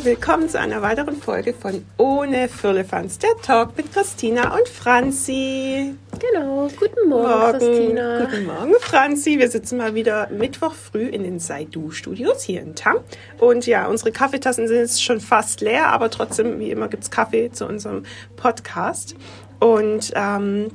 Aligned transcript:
Hallo! 0.00 0.04
Willkommen 0.04 0.48
zu 0.48 0.58
einer 0.58 0.82
weiteren 0.82 1.16
Folge 1.16 1.52
von 1.52 1.84
Ohne 1.98 2.48
Firlefanz, 2.48 3.18
der 3.18 3.36
Talk 3.42 3.76
mit 3.76 3.92
Christina 3.92 4.54
und 4.56 4.68
Franzi. 4.68 5.94
Genau, 6.18 6.68
guten 6.78 7.08
Morgen, 7.08 7.28
Morgen. 7.28 7.58
Christina. 7.58 8.24
Guten 8.24 8.46
Morgen, 8.46 8.74
Franzi. 8.80 9.38
Wir 9.38 9.50
sitzen 9.50 9.78
mal 9.78 9.94
wieder 9.94 10.28
Mittwoch 10.30 10.74
früh 10.74 11.06
in 11.06 11.22
den 11.22 11.38
Saidu-Studios 11.38 12.42
hier 12.42 12.62
in 12.62 12.74
Tam. 12.74 12.96
Und 13.38 13.66
ja, 13.66 13.86
unsere 13.86 14.12
Kaffeetassen 14.12 14.68
sind 14.68 14.76
jetzt 14.78 15.02
schon 15.02 15.20
fast 15.20 15.60
leer, 15.60 15.88
aber 15.88 16.10
trotzdem, 16.10 16.58
wie 16.58 16.70
immer, 16.70 16.88
gibt's 16.88 17.10
Kaffee 17.10 17.50
zu 17.52 17.66
unserem 17.66 18.04
Podcast. 18.36 19.14
Und 19.58 20.12
ähm, 20.14 20.70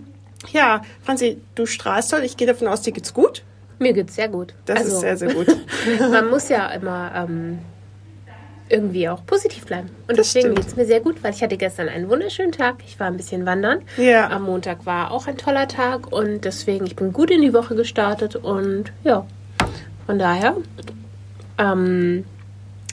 ja, 0.51 0.81
Franzi, 1.03 1.41
du 1.55 1.65
strahlst 1.65 2.11
toll. 2.11 2.21
Ich 2.23 2.37
gehe 2.37 2.47
davon 2.47 2.67
aus, 2.67 2.81
dir 2.81 2.93
geht's 2.93 3.13
gut. 3.13 3.43
Mir 3.79 3.93
geht's 3.93 4.15
sehr 4.15 4.29
gut. 4.29 4.53
Das 4.65 4.79
Also, 4.79 4.93
ist 4.95 5.01
sehr, 5.01 5.17
sehr 5.17 5.33
gut. 5.33 5.47
Man 5.99 6.29
muss 6.29 6.47
ja 6.49 6.67
immer 6.69 7.11
ähm, 7.15 7.59
irgendwie 8.69 9.07
auch 9.09 9.25
positiv 9.25 9.65
bleiben. 9.65 9.89
Und 10.07 10.17
Das 10.17 10.27
deswegen 10.33 10.53
stimmt. 10.53 10.57
geht's 10.59 10.75
mir 10.75 10.85
sehr 10.85 10.99
gut, 10.99 11.23
weil 11.23 11.33
ich 11.33 11.41
hatte 11.43 11.57
gestern 11.57 11.87
einen 11.89 12.09
wunderschönen 12.09 12.51
Tag. 12.51 12.77
Ich 12.87 12.99
war 12.99 13.07
ein 13.07 13.17
bisschen 13.17 13.45
wandern. 13.45 13.81
Ja. 13.97 14.29
Am 14.29 14.43
Montag 14.43 14.85
war 14.85 15.11
auch 15.11 15.27
ein 15.27 15.37
toller 15.37 15.67
Tag 15.67 16.11
und 16.11 16.45
deswegen, 16.45 16.85
ich 16.85 16.95
bin 16.95 17.13
gut 17.13 17.29
in 17.31 17.41
die 17.41 17.53
Woche 17.53 17.75
gestartet 17.75 18.35
und 18.35 18.91
ja, 19.03 19.25
von 20.07 20.17
daher. 20.19 20.55
Ähm, 21.57 22.25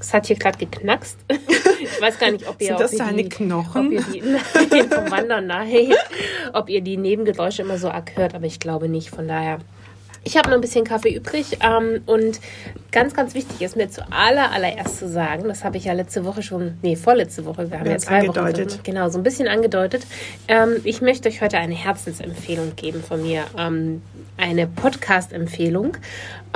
es 0.00 0.12
hat 0.12 0.26
hier 0.26 0.36
gerade 0.36 0.58
geknackst. 0.58 1.18
Ich 1.82 2.00
weiß 2.00 2.18
gar 2.18 2.30
nicht, 2.30 2.48
ob 2.48 2.60
ihr, 2.60 2.68
Sind 2.68 2.80
das 2.80 2.96
deine 2.96 3.24
die, 3.24 3.28
Knochen? 3.28 3.86
Ob 3.88 3.92
ihr 3.92 4.02
die, 4.12 4.20
nein, 4.70 4.88
vom 4.88 5.10
Wandern, 5.10 5.46
nein. 5.48 5.92
Ob 6.52 6.68
ihr 6.68 6.80
die 6.80 6.96
Nebengeräusche 6.96 7.62
immer 7.62 7.76
so 7.76 7.90
arg 7.90 8.16
hört, 8.16 8.34
aber 8.36 8.46
ich 8.46 8.60
glaube 8.60 8.88
nicht. 8.88 9.10
Von 9.10 9.26
daher. 9.26 9.58
Ich 10.24 10.36
habe 10.36 10.48
noch 10.50 10.54
ein 10.56 10.60
bisschen 10.60 10.84
Kaffee 10.84 11.14
übrig 11.14 11.58
ähm, 11.62 12.00
und 12.06 12.40
ganz, 12.92 13.12
ganz 13.14 13.34
wichtig 13.34 13.60
ist 13.60 13.74
mir 13.76 13.90
zu 13.90 14.02
aller, 14.12 14.52
allererst 14.52 14.98
zu 14.98 15.08
sagen, 15.08 15.48
das 15.48 15.64
habe 15.64 15.78
ich 15.78 15.84
ja 15.86 15.94
letzte 15.94 16.24
Woche 16.24 16.42
schon, 16.44 16.74
nee, 16.82 16.94
vorletzte 16.94 17.44
Woche, 17.44 17.70
wir 17.70 17.78
haben 17.80 17.86
ja 17.86 17.92
haben's 17.92 18.04
zwei 18.04 18.20
Wochen, 18.28 18.38
angedeutet. 18.38 18.70
so- 18.70 18.78
genau, 18.84 19.08
so 19.08 19.18
ein 19.18 19.24
bisschen 19.24 19.48
angedeutet. 19.48 20.06
Ähm, 20.46 20.76
ich 20.84 21.00
möchte 21.02 21.28
euch 21.28 21.40
heute 21.42 21.58
eine 21.58 21.74
Herzensempfehlung 21.74 22.76
geben 22.76 23.02
von 23.02 23.20
mir, 23.22 23.44
ähm, 23.58 24.00
eine 24.36 24.66
Podcast-Empfehlung. 24.68 25.96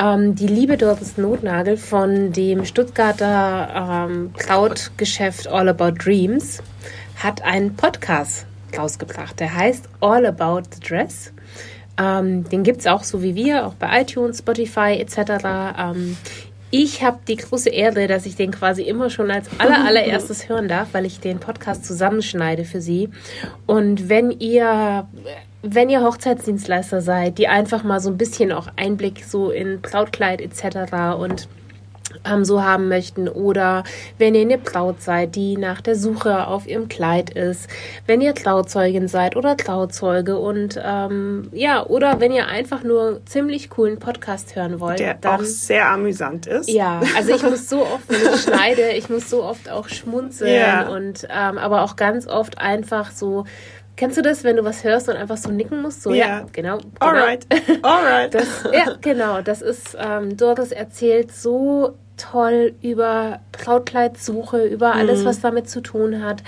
Ähm, 0.01 0.35
die 0.37 0.47
liebe 0.47 0.77
Doris 0.77 1.17
Notnagel 1.19 1.77
von 1.77 2.33
dem 2.33 2.65
Stuttgarter 2.65 4.07
ähm, 4.09 4.33
Cloud-Geschäft 4.37 5.49
All 5.49 5.69
About 5.69 5.93
Dreams 6.05 6.63
hat 7.17 7.43
einen 7.43 7.75
Podcast 7.75 8.47
rausgebracht. 8.77 9.41
Der 9.41 9.55
heißt 9.55 9.89
All 10.01 10.25
About 10.27 10.63
the 10.75 10.81
Dress. 10.81 11.33
Ähm, 11.99 12.49
den 12.49 12.63
gibt 12.63 12.81
es 12.81 12.87
auch 12.87 13.03
so 13.03 13.23
wie 13.23 13.35
wir, 13.35 13.67
auch 13.67 13.75
bei 13.75 14.03
iTunes, 14.03 14.39
Spotify 14.39 14.99
etc. 14.99 15.19
Ähm, 15.79 16.17
ich 16.71 17.03
habe 17.03 17.19
die 17.27 17.37
große 17.37 17.71
Ehre, 17.71 18.07
dass 18.07 18.27
ich 18.27 18.37
den 18.37 18.51
quasi 18.51 18.83
immer 18.83 19.09
schon 19.09 19.31
als 19.31 19.49
aller, 19.59 19.85
allererstes 19.85 20.49
hören 20.49 20.69
darf, 20.69 20.89
weil 20.93 21.07
ich 21.07 21.21
den 21.21 21.39
Podcast 21.39 21.85
zusammenschneide 21.85 22.65
für 22.65 22.81
Sie. 22.81 23.09
Und 23.67 24.09
wenn 24.09 24.31
ihr, 24.31 25.07
wenn 25.63 25.89
ihr 25.89 26.03
Hochzeitsdienstleister 26.03 27.01
seid, 27.01 27.39
die 27.39 27.49
einfach 27.49 27.85
mal 27.85 28.01
so 28.01 28.11
ein 28.11 28.19
bisschen 28.19 28.53
auch 28.53 28.69
Einblick 28.77 29.25
so 29.25 29.51
in 29.51 29.81
Brautkleid 29.81 30.41
etc. 30.41 31.17
und 31.19 31.49
so 32.43 32.63
haben 32.63 32.89
möchten 32.89 33.29
oder 33.29 33.83
wenn 34.19 34.35
ihr 34.35 34.43
eine 34.43 34.59
Braut 34.59 35.03
seid, 35.03 35.35
die 35.35 35.57
nach 35.57 35.81
der 35.81 35.97
Suche 35.97 36.47
auf 36.47 36.67
ihrem 36.67 36.89
Kleid 36.89 37.31
ist, 37.31 37.69
wenn 38.07 38.21
ihr 38.21 38.35
Trauzeugin 38.35 39.09
seid 39.09 39.37
oder 39.37 39.57
Trauzeuge 39.57 40.39
und 40.39 40.81
ähm, 40.83 41.49
ja, 41.53 41.85
oder 41.85 42.21
wenn 42.21 42.33
ihr 42.33 42.47
einfach 42.47 42.83
nur 42.85 43.21
ziemlich 43.27 43.71
coolen 43.71 43.99
Podcast 43.99 44.55
hören 44.57 44.81
wollt, 44.81 44.99
Der 45.01 45.15
dann 45.15 45.41
auch 45.41 45.45
sehr 45.45 45.91
amüsant 45.91 46.47
ist. 46.47 46.69
ja, 46.71 47.01
also 47.17 47.35
ich 47.35 47.43
muss 47.43 47.69
so 47.69 47.83
oft, 47.83 48.09
wenn 48.09 48.35
ich 48.35 48.41
schneide, 48.43 48.91
ich 48.93 49.09
muss 49.11 49.29
so 49.29 49.43
oft 49.43 49.69
auch 49.71 49.89
schmunzeln 49.89 50.55
Ja. 50.55 50.89
und 50.89 51.27
ähm, 51.29 51.59
aber 51.59 51.83
auch 51.83 51.97
ganz 51.97 52.27
oft 52.27 52.59
einfach 52.59 53.11
so. 53.11 53.45
Kennst 53.97 54.19
du 54.19 54.23
das, 54.23 54.45
wenn 54.45 54.57
du 54.57 54.65
was 54.65 54.85
hörst 54.85 55.09
und 55.09 55.17
einfach 55.17 55.39
so 55.39 55.51
nicken 55.51 55.81
musst? 55.81 56.03
So, 56.03 56.11
ja, 56.11 56.27
Ja. 56.27 56.47
genau. 56.53 56.77
genau. 56.77 56.91
Alright, 57.01 57.47
alright. 57.83 58.35
Das, 58.35 58.47
ja, 58.71 58.95
genau. 59.01 59.41
Das 59.41 59.63
ist, 59.63 59.97
ähm, 59.99 60.37
Doris 60.37 60.71
erzählt 60.71 61.33
so 61.33 61.95
toll 62.17 62.75
über 62.83 63.41
Brautkleidsuche, 63.53 64.65
über 64.65 64.95
alles, 64.95 65.25
was 65.25 65.41
damit 65.41 65.69
zu 65.69 65.81
tun 65.81 66.23
hat. 66.23 66.43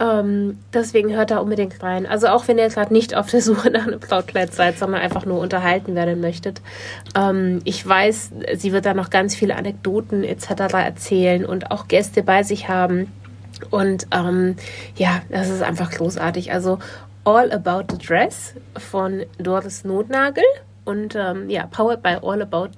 Ähm, 0.00 0.58
deswegen 0.72 1.12
hört 1.12 1.32
da 1.32 1.38
unbedingt 1.38 1.82
rein. 1.82 2.06
Also 2.06 2.28
auch 2.28 2.46
wenn 2.46 2.58
ihr 2.58 2.68
gerade 2.68 2.92
nicht 2.92 3.16
auf 3.16 3.30
der 3.30 3.42
Suche 3.42 3.70
nach 3.70 3.86
einem 3.86 4.00
Brautkleid 4.00 4.54
seid, 4.54 4.78
sondern 4.78 5.00
einfach 5.00 5.26
nur 5.26 5.40
unterhalten 5.40 5.94
werden 5.94 6.20
möchtet. 6.20 6.60
Ähm, 7.16 7.60
ich 7.64 7.86
weiß, 7.86 8.30
sie 8.56 8.72
wird 8.72 8.86
da 8.86 8.94
noch 8.94 9.10
ganz 9.10 9.34
viele 9.34 9.56
Anekdoten 9.56 10.22
etc. 10.22 10.74
erzählen 10.74 11.44
und 11.44 11.70
auch 11.70 11.88
Gäste 11.88 12.22
bei 12.22 12.42
sich 12.42 12.68
haben. 12.68 13.12
Und 13.70 14.06
ähm, 14.12 14.54
ja, 14.94 15.22
das 15.30 15.48
ist 15.48 15.62
einfach 15.62 15.90
großartig. 15.90 16.52
Also 16.52 16.78
All 17.24 17.50
About 17.50 17.92
the 17.92 17.98
Dress 17.98 18.54
von 18.76 19.24
Doris 19.38 19.84
Notnagel 19.84 20.44
und 20.84 21.16
ähm, 21.16 21.50
ja, 21.50 21.66
powered 21.66 22.02
by 22.02 22.18
All 22.22 22.40
About 22.40 22.70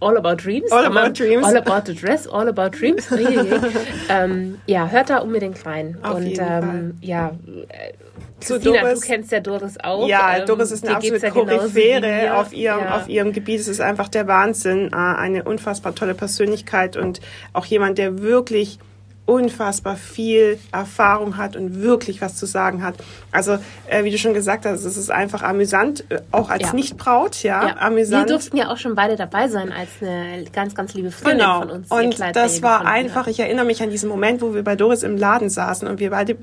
All 0.00 0.16
About 0.16 0.36
Dreams. 0.42 0.70
All 0.72 0.84
About 0.86 1.12
Dreams. 1.14 1.44
All 1.44 1.56
About 1.56 1.82
the 1.86 1.94
Dress, 1.94 2.26
All 2.26 2.48
About 2.48 2.70
Dreams. 2.78 3.06
ähm, 4.08 4.58
ja, 4.66 4.88
hört 4.88 5.10
da 5.10 5.18
unbedingt 5.18 5.64
rein. 5.66 5.96
Auf 6.02 6.16
und 6.16 6.26
jeden 6.26 6.44
ähm, 6.46 6.98
ja, 7.00 7.28
äh, 7.68 7.92
Zu 8.40 8.54
Christina, 8.54 8.80
Doris- 8.80 9.00
du 9.00 9.06
kennst 9.06 9.32
ja 9.32 9.40
Doris 9.40 9.78
auch. 9.82 10.06
Ja, 10.08 10.38
Ähm, 10.38 10.46
Doris 10.46 10.70
ist 10.72 10.84
eine 10.86 10.96
absolute 10.96 11.26
ja 11.26 11.32
Koryphäre 11.32 12.34
auf 12.36 12.52
ihrem, 12.52 12.80
Ja. 12.80 12.96
auf 12.96 13.08
ihrem 13.08 13.32
Gebiet. 13.32 13.60
Es 13.60 13.68
ist 13.68 13.80
einfach 13.80 14.08
der 14.08 14.26
Wahnsinn. 14.26 14.90
Äh, 14.92 14.96
Eine 14.96 15.44
unfassbar 15.44 15.94
tolle 15.94 16.14
Persönlichkeit 16.14 16.96
und 16.96 17.20
auch 17.52 17.64
jemand, 17.66 17.98
der 17.98 18.18
wirklich 18.20 18.78
unfassbar 19.24 19.96
viel 19.96 20.58
Erfahrung 20.72 21.36
hat 21.36 21.54
und 21.56 21.80
wirklich 21.80 22.20
was 22.20 22.34
zu 22.36 22.44
sagen 22.44 22.82
hat. 22.82 22.96
Also, 23.30 23.58
äh, 23.88 24.02
wie 24.04 24.10
du 24.10 24.18
schon 24.18 24.34
gesagt 24.34 24.66
hast, 24.66 24.84
es 24.84 24.96
ist 24.96 25.10
einfach 25.10 25.42
amüsant, 25.42 26.04
äh, 26.10 26.20
auch 26.32 26.50
als 26.50 26.64
Ja. 26.64 26.72
Nichtbraut, 26.74 27.42
ja, 27.42 27.68
Ja, 27.68 27.76
amüsant. 27.78 28.28
Wir 28.28 28.34
durften 28.34 28.56
ja 28.56 28.70
auch 28.72 28.78
schon 28.78 28.94
beide 28.96 29.14
dabei 29.16 29.48
sein 29.48 29.70
als 29.72 29.90
eine 30.00 30.44
ganz, 30.52 30.74
ganz 30.74 30.94
liebe 30.94 31.10
Freundin 31.12 31.38
Genau. 31.38 31.60
von 31.60 31.70
uns. 31.70 31.90
Und 31.90 32.20
das 32.34 32.62
war 32.62 32.84
einfach, 32.84 33.22
hat. 33.22 33.28
ich 33.28 33.38
erinnere 33.38 33.64
mich 33.64 33.80
an 33.82 33.90
diesen 33.90 34.08
Moment, 34.08 34.42
wo 34.42 34.54
wir 34.54 34.64
bei 34.64 34.74
Doris 34.76 35.02
im 35.04 35.16
Laden 35.16 35.48
saßen 35.50 35.86
und 35.86 36.00
wir 36.00 36.10
beide, 36.10 36.36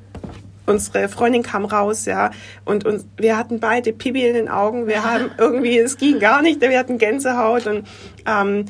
unsere 0.66 1.09
Freundin 1.09 1.44
kam 1.44 1.66
raus, 1.66 2.06
ja, 2.06 2.31
und, 2.63 2.85
und 2.85 3.03
wir 3.18 3.38
hatten 3.38 3.59
beide 3.59 3.91
Pipi 3.91 4.25
in 4.25 4.35
den 4.35 4.47
Augen. 4.50 4.88
Wir 4.88 5.03
haben 5.03 5.31
irgendwie, 5.38 5.78
es 5.79 5.97
ging 5.97 6.19
gar 6.19 6.41
nicht, 6.41 6.62
wir 6.62 6.79
hatten 6.79 6.97
Gänsehaut 6.97 7.68
und 7.68 7.85
ähm, 8.25 8.66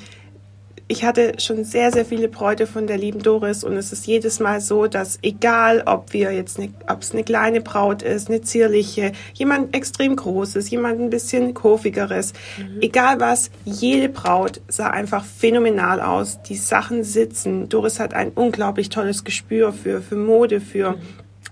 ich 0.92 1.04
hatte 1.06 1.34
schon 1.38 1.64
sehr, 1.64 1.92
sehr 1.92 2.04
viele 2.04 2.28
Bräute 2.28 2.66
von 2.66 2.88
der 2.88 2.98
lieben 2.98 3.22
Doris 3.22 3.64
und 3.64 3.78
es 3.78 3.94
ist 3.94 4.08
jedes 4.08 4.40
Mal 4.40 4.60
so, 4.60 4.88
dass 4.88 5.20
egal, 5.22 5.84
ob 5.86 6.14
wir 6.14 6.32
jetzt, 6.32 6.58
eine, 6.58 6.74
ob 6.88 7.04
es 7.04 7.12
eine 7.12 7.24
kleine 7.24 7.62
Braut 7.62 8.02
ist, 8.02 8.28
eine 8.28 8.42
zierliche, 8.42 9.12
jemand 9.36 9.76
extrem 9.76 10.16
großes, 10.16 10.68
jemand 10.72 11.00
ein 11.00 11.12
bisschen 11.12 11.54
kurvigeres, 11.54 12.34
egal 12.82 13.20
was, 13.20 13.52
jede 13.66 14.10
Braut 14.10 14.62
sah 14.68 14.88
einfach 14.88 15.24
phänomenal 15.24 16.02
aus. 16.02 16.42
Die 16.42 16.56
Sachen 16.56 17.04
sitzen. 17.04 17.70
Doris 17.70 18.00
hat 18.00 18.16
ein 18.16 18.32
unglaublich 18.34 18.90
tolles 18.90 19.24
Gespür 19.24 19.72
für, 19.72 20.02
für 20.02 20.16
Mode, 20.16 20.60
für 20.60 20.98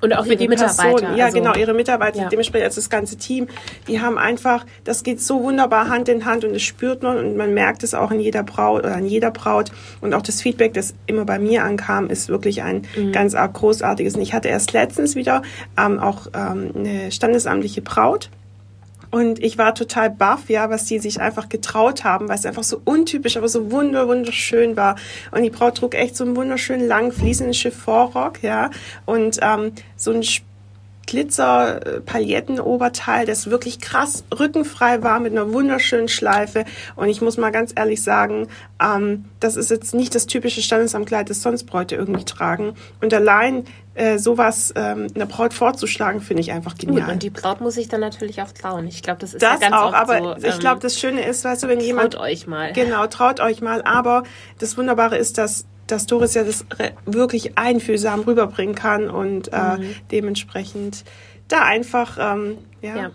Und 0.01 0.13
auch 0.15 0.25
für 0.25 0.33
ihre 0.33 0.47
Mitarbeiter. 0.47 1.15
Ja, 1.15 1.25
also- 1.25 1.37
genau, 1.39 1.55
ihre 1.55 1.73
Mitarbeiter, 1.73 2.19
Ja. 2.23 2.29
dementsprechend 2.29 2.65
als 2.65 2.75
das 2.75 2.89
ganze 2.89 3.17
Team, 3.17 3.47
die 3.87 3.99
haben 4.01 4.17
einfach, 4.17 4.65
das 4.83 5.03
geht 5.03 5.21
so 5.21 5.41
wunderbar 5.43 5.89
Hand 5.89 6.07
in 6.09 6.25
Hand 6.25 6.43
und 6.45 6.53
das 6.53 6.61
spürt 6.61 7.01
man 7.03 7.17
und 7.17 7.35
man 7.37 7.53
merkt 7.53 7.83
es 7.83 7.93
auch 7.93 8.11
in 8.11 8.19
jeder 8.19 8.43
Braut 8.43 8.83
oder 8.83 8.95
an 8.95 9.05
jeder 9.05 9.31
Braut 9.31 9.71
und 10.01 10.13
auch 10.13 10.21
das 10.21 10.41
Feedback, 10.41 10.73
das 10.73 10.93
immer 11.07 11.25
bei 11.25 11.39
mir 11.39 11.63
ankam, 11.63 12.07
ist 12.09 12.29
wirklich 12.29 12.61
ein 12.61 12.83
Mhm. 12.95 13.11
ganz 13.11 13.35
großartiges. 13.53 14.15
Und 14.15 14.21
ich 14.21 14.33
hatte 14.33 14.47
erst 14.49 14.73
letztens 14.73 15.15
wieder 15.15 15.41
ähm, 15.77 15.99
auch 15.99 16.27
ähm, 16.35 16.71
eine 16.75 17.11
standesamtliche 17.11 17.81
Braut. 17.81 18.29
Und 19.11 19.39
ich 19.43 19.57
war 19.57 19.73
total 19.75 20.09
baff, 20.09 20.49
ja, 20.49 20.69
was 20.69 20.85
die 20.85 20.99
sich 20.99 21.21
einfach 21.21 21.49
getraut 21.49 22.03
haben, 22.03 22.27
weil 22.27 22.35
es 22.35 22.45
einfach 22.45 22.63
so 22.63 22.81
untypisch, 22.83 23.37
aber 23.37 23.47
so 23.47 23.71
wunder, 23.71 24.07
wunderschön 24.07 24.75
war. 24.75 24.95
Und 25.31 25.43
die 25.43 25.49
Braut 25.49 25.77
trug 25.77 25.95
echt 25.95 26.15
so 26.15 26.23
einen 26.23 26.35
wunderschönen 26.35 26.87
langen 26.87 27.11
fließenden 27.11 27.53
Chiffonrock, 27.53 28.43
ja, 28.43 28.69
und 29.05 29.39
ähm, 29.41 29.71
so 29.95 30.11
ein 30.11 30.23
Glitzer-Palettenoberteil, 31.07 33.25
das 33.25 33.49
wirklich 33.49 33.79
krass 33.79 34.23
rückenfrei 34.37 35.01
war 35.01 35.19
mit 35.19 35.31
einer 35.31 35.51
wunderschönen 35.51 36.09
Schleife. 36.09 36.65
Und 36.95 37.09
ich 37.09 37.21
muss 37.21 37.37
mal 37.37 37.49
ganz 37.51 37.73
ehrlich 37.75 38.03
sagen, 38.03 38.49
ähm, 38.81 39.25
das 39.39 39.55
ist 39.55 39.71
jetzt 39.71 39.95
nicht 39.95 40.13
das 40.13 40.27
typische 40.27 40.61
Standesamtkleid, 40.61 41.29
das 41.29 41.41
sonst 41.41 41.63
Bräute 41.63 41.95
irgendwie 41.95 42.25
tragen. 42.25 42.73
Und 43.01 43.13
allein 43.13 43.63
äh, 43.97 44.19
sowas 44.19 44.71
ähm, 44.75 45.07
einer 45.15 45.25
Braut 45.25 45.55
vorzuschlagen, 45.55 46.21
finde 46.21 46.41
ich 46.41 46.51
einfach 46.51 46.73
Gut, 46.73 46.81
genial. 46.81 47.09
und 47.09 47.23
die 47.23 47.31
Braut 47.31 47.61
muss 47.61 47.73
sich 47.73 47.87
dann 47.87 48.01
natürlich 48.01 48.43
auch 48.43 48.51
trauen. 48.51 48.87
Ich 48.87 49.01
glaube, 49.01 49.19
das 49.19 49.33
ist 49.33 49.41
das 49.41 49.59
ja 49.59 49.69
ganz 49.69 49.75
auch, 49.75 49.93
aber 49.93 50.39
so. 50.39 50.47
ich 50.47 50.53
ähm, 50.53 50.59
glaube, 50.59 50.79
das 50.81 50.99
Schöne 50.99 51.25
ist, 51.25 51.43
weißt 51.43 51.63
du, 51.63 51.67
wenn 51.67 51.79
jemand 51.79 52.13
traut 52.13 52.23
euch 52.23 52.45
mal. 52.45 52.73
Genau, 52.73 53.07
traut 53.07 53.39
euch 53.39 53.61
mal. 53.61 53.81
Aber 53.81 54.21
das 54.59 54.77
Wunderbare 54.77 55.17
ist, 55.17 55.39
dass, 55.39 55.65
dass 55.87 56.05
Doris 56.05 56.33
ja 56.33 56.43
das 56.43 56.65
wirklich 57.05 57.57
einfühlsam 57.57 58.21
rüberbringen 58.21 58.75
kann 58.75 59.09
und 59.09 59.51
äh, 59.53 59.77
Mhm. 59.77 59.95
dementsprechend 60.11 61.03
da 61.47 61.63
einfach, 61.63 62.17
ähm, 62.19 62.57
ja, 62.81 62.95
Ja. 62.95 63.11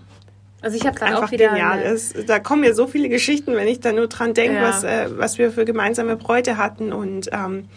Also 0.65 0.77
ich 0.77 0.87
habe 0.87 0.97
gerade 0.97 1.13
einfach 1.17 1.27
auch 1.29 1.33
wieder 1.33 1.49
genial 1.49 1.73
eine- 1.81 1.83
ist. 1.83 2.29
Da 2.29 2.39
kommen 2.39 2.61
mir 2.61 2.73
so 2.73 2.87
viele 2.87 3.09
Geschichten, 3.09 3.55
wenn 3.57 3.67
ich 3.67 3.81
da 3.81 3.93
nur 3.93 4.07
dran 4.07 4.33
denke, 4.33 4.57
Ja. 4.59 4.63
was, 4.69 4.85
äh, 4.85 5.09
was 5.19 5.37
wir 5.37 5.51
für 5.51 5.65
gemeinsame 5.65 6.15
Bräute 6.17 6.57
hatten. 6.57 6.93
Und 6.93 7.31
ähm, 7.33 7.69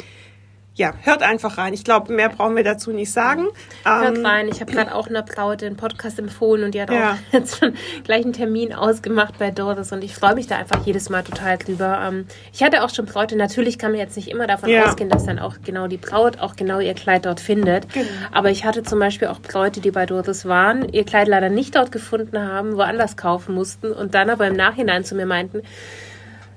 ja, 0.77 0.93
hört 1.03 1.23
einfach 1.23 1.57
rein. 1.57 1.73
Ich 1.73 1.85
glaube, 1.85 2.11
mehr 2.11 2.27
brauchen 2.27 2.55
wir 2.57 2.63
dazu 2.65 2.91
nicht 2.91 3.09
sagen. 3.09 3.45
Hört 3.85 4.17
Ähm, 4.17 4.25
rein. 4.25 4.49
Ich 4.49 4.59
habe 4.59 4.73
gerade 4.73 4.93
auch 4.93 5.07
einer 5.07 5.21
Braut 5.23 5.61
den 5.61 5.77
Podcast 5.77 6.19
empfohlen 6.19 6.65
und 6.65 6.75
die 6.75 6.81
hat 6.81 6.91
Ja. 6.91 7.13
auch 7.13 7.15
jetzt 7.31 7.59
schon 7.59 7.75
gleich 8.03 8.25
einen 8.25 8.33
Termin 8.33 8.73
ausgemacht 8.73 9.39
bei 9.39 9.51
Doris 9.51 9.93
und 9.93 10.03
ich 10.03 10.13
freue 10.13 10.35
mich 10.35 10.47
da 10.47 10.57
einfach 10.57 10.85
jedes 10.85 11.09
Mal 11.09 11.23
total 11.23 11.57
drüber. 11.57 12.01
Ähm, 12.05 12.25
ich 12.51 12.61
hatte 12.61 12.83
auch 12.83 12.89
schon 12.89 13.05
Bräute. 13.05 13.37
Natürlich 13.37 13.79
kann 13.79 13.91
man 13.91 14.01
jetzt 14.01 14.17
nicht 14.17 14.27
immer 14.27 14.47
davon 14.47 14.69
Ja. 14.69 14.85
ausgehen, 14.85 15.09
dass 15.09 15.23
dann 15.23 15.39
auch 15.39 15.55
genau 15.63 15.87
die 15.87 15.95
Braut 15.97 16.39
auch 16.39 16.57
genau 16.57 16.81
ihr 16.81 16.93
Kleid 16.93 17.25
dort 17.25 17.39
findet. 17.39 17.93
Genau. 17.93 18.05
Aber 18.33 18.51
ich 18.51 18.65
hatte 18.65 18.83
zum 18.83 18.99
Beispiel 18.99 19.29
auch 19.29 19.39
Bräute, 19.39 19.79
die 19.79 19.91
bei 19.91 20.05
Doris 20.05 20.45
waren, 20.45 20.89
ihr 20.89 21.05
Kleid 21.05 21.29
leider 21.29 21.47
nicht 21.47 21.75
dort 21.75 21.93
gefunden 21.93 22.37
haben, 22.37 22.75
woanders 22.75 23.15
kaufen 23.15 23.55
mussten 23.55 23.93
und 23.93 24.13
dann 24.13 24.29
aber 24.29 24.45
im 24.47 24.57
Nachhinein 24.57 25.05
zu 25.05 25.15
mir 25.15 25.25
meinten, 25.25 25.61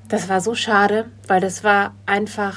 das 0.09 0.29
war 0.29 0.41
so 0.41 0.57
schade, 0.57 1.05
weil 1.29 1.41
das 1.41 1.63
war 1.63 1.95
einfach 2.07 2.57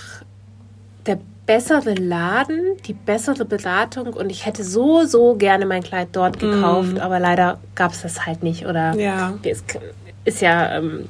der 1.06 1.20
bessere 1.46 1.94
Laden, 1.96 2.78
die 2.86 2.94
bessere 2.94 3.46
Beratung 3.46 4.14
und 4.14 4.30
ich 4.30 4.46
hätte 4.46 4.64
so, 4.64 5.06
so 5.06 5.36
gerne 5.36 5.66
mein 5.66 5.84
Kleid 5.84 6.10
dort 6.14 6.40
gekauft, 6.40 7.00
aber 7.00 7.20
leider 7.20 7.60
gab 7.76 7.92
es 7.92 8.02
das 8.04 8.26
halt 8.26 8.44
nicht 8.44 8.66
oder 8.68 8.94
Ja. 8.96 9.34
es 9.44 9.64
ist 10.24 10.42
ja 10.42 10.78
ähm, 10.78 11.10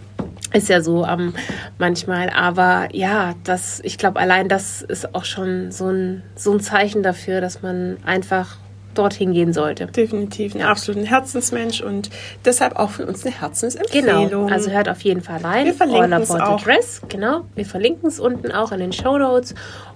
ist 0.54 0.70
ja 0.70 0.82
so 0.82 1.06
ähm, 1.06 1.34
manchmal, 1.78 2.30
aber 2.30 2.90
ja, 2.92 3.36
das, 3.44 3.80
ich 3.84 3.98
glaube, 3.98 4.20
allein 4.20 4.50
das 4.50 4.82
ist 4.82 5.16
auch 5.16 5.24
schon 5.26 5.72
so 5.72 5.88
ein, 5.90 6.24
so 6.36 6.52
ein 6.52 6.60
Zeichen 6.60 7.04
dafür, 7.04 7.40
dass 7.42 7.62
man 7.62 7.98
einfach 8.06 8.58
dorthin 8.94 9.32
gehen 9.32 9.54
sollte. 9.54 9.86
Definitiv 9.86 10.54
ein 10.54 10.62
absoluter 10.62 11.08
Herzensmensch 11.08 11.80
und 11.82 12.10
deshalb 12.44 12.76
auch 12.76 12.90
von 12.90 13.06
uns 13.06 13.26
eine 13.26 13.40
Herzensempfehlung. 13.40 14.30
Genau, 14.30 14.48
also 14.48 14.70
hört 14.72 14.90
auf 14.90 15.02
jeden 15.02 15.22
Fall 15.22 15.38
rein. 15.38 15.66
Wir 15.66 15.74
verlinken 15.74 16.12
All 16.14 16.22
es 16.22 16.32
auch. 16.32 16.62
Dress, 16.62 17.02
genau. 17.08 17.46
Wir 17.56 17.66
verlinken 17.66 18.10
es 18.10 18.20
unten 18.20 18.52
auch 18.52 18.74
in 18.74 18.80
den 18.80 18.92
Show 18.92 19.18
Notes. 19.18 19.56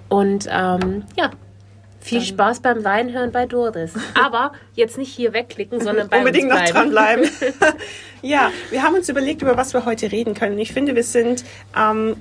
Und 0.10 0.48
ähm, 0.50 1.04
ja, 1.18 1.32
viel 2.06 2.22
Spaß 2.22 2.60
beim 2.60 2.82
Reinhören 2.82 3.32
bei 3.32 3.48
Doris. 3.48 3.94
Aber 4.14 4.52
jetzt 4.76 4.98
nicht 4.98 5.12
hier 5.12 5.34
wegklicken, 5.34 5.82
sondern 5.82 6.08
bei 6.08 6.20
unbedingt 6.20 6.50
noch 6.50 6.56
bleiben. 6.56 6.74
dranbleiben. 6.74 7.30
ja, 8.22 8.52
wir 8.70 8.84
haben 8.84 8.94
uns 8.94 9.10
überlegt, 9.10 9.42
über 9.42 9.58
was 9.58 9.74
wir 9.74 9.86
heute 9.86 10.12
reden 10.12 10.36
können. 10.36 10.60
Ich 10.60 10.72
finde, 10.72 10.96
wir 10.96 11.04
sind 11.04 11.44
ähm, 11.76 12.18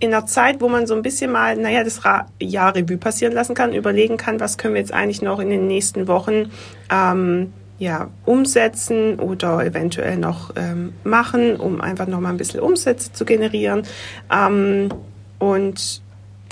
in 0.00 0.12
einer 0.12 0.26
Zeit, 0.26 0.60
wo 0.60 0.68
man 0.68 0.86
so 0.86 0.94
ein 0.94 1.02
bisschen 1.02 1.32
mal, 1.32 1.56
naja, 1.56 1.82
das 1.82 2.00
Jahr 2.40 2.74
Revue 2.74 2.98
passieren 2.98 3.32
lassen 3.32 3.54
kann, 3.54 3.72
überlegen 3.72 4.18
kann, 4.18 4.38
was 4.38 4.58
können 4.58 4.74
wir 4.74 4.80
jetzt 4.80 4.92
eigentlich 4.92 5.22
noch 5.22 5.38
in 5.38 5.48
den 5.48 5.66
nächsten 5.66 6.08
Wochen 6.08 6.50
ähm, 6.90 7.54
ja, 7.78 8.10
umsetzen 8.26 9.18
oder 9.18 9.64
eventuell 9.64 10.18
noch 10.18 10.50
ähm, 10.56 10.92
machen, 11.04 11.56
um 11.56 11.80
einfach 11.80 12.06
noch 12.06 12.20
mal 12.20 12.28
ein 12.28 12.36
bisschen 12.36 12.60
Umsätze 12.60 13.12
zu 13.12 13.24
generieren. 13.24 13.84
Ähm, 14.30 14.90
und 15.38 16.01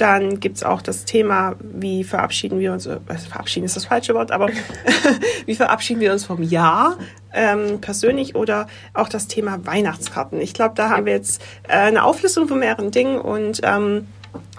dann 0.00 0.41
gibt's 0.41 0.62
auch 0.62 0.82
das 0.82 1.05
Thema, 1.05 1.56
wie 1.61 2.05
verabschieden 2.05 2.58
wir 2.58 2.73
uns, 2.73 2.87
äh, 2.87 2.99
verabschieden 3.29 3.67
ist 3.67 3.76
das 3.76 3.85
falsche 3.85 4.14
Wort, 4.14 4.31
aber 4.31 4.49
wie 5.47 5.55
verabschieden 5.55 6.00
wir 6.00 6.12
uns 6.12 6.25
vom 6.25 6.43
Jahr 6.43 6.97
ähm, 7.32 7.81
persönlich 7.81 8.35
oder 8.35 8.67
auch 8.94 9.08
das 9.08 9.26
Thema 9.29 9.64
Weihnachtskarten. 9.67 10.41
Ich 10.41 10.55
glaube, 10.55 10.75
da 10.75 10.91
haben 10.91 11.06
wir 11.06 11.12
jetzt 11.12 11.43
äh, 11.69 11.73
eine 11.73 12.05
Auflistung 12.05 12.49
von 12.49 12.58
mehreren 12.58 12.91
Dingen 12.91 13.20
und 13.20 13.61
ähm, 13.62 14.06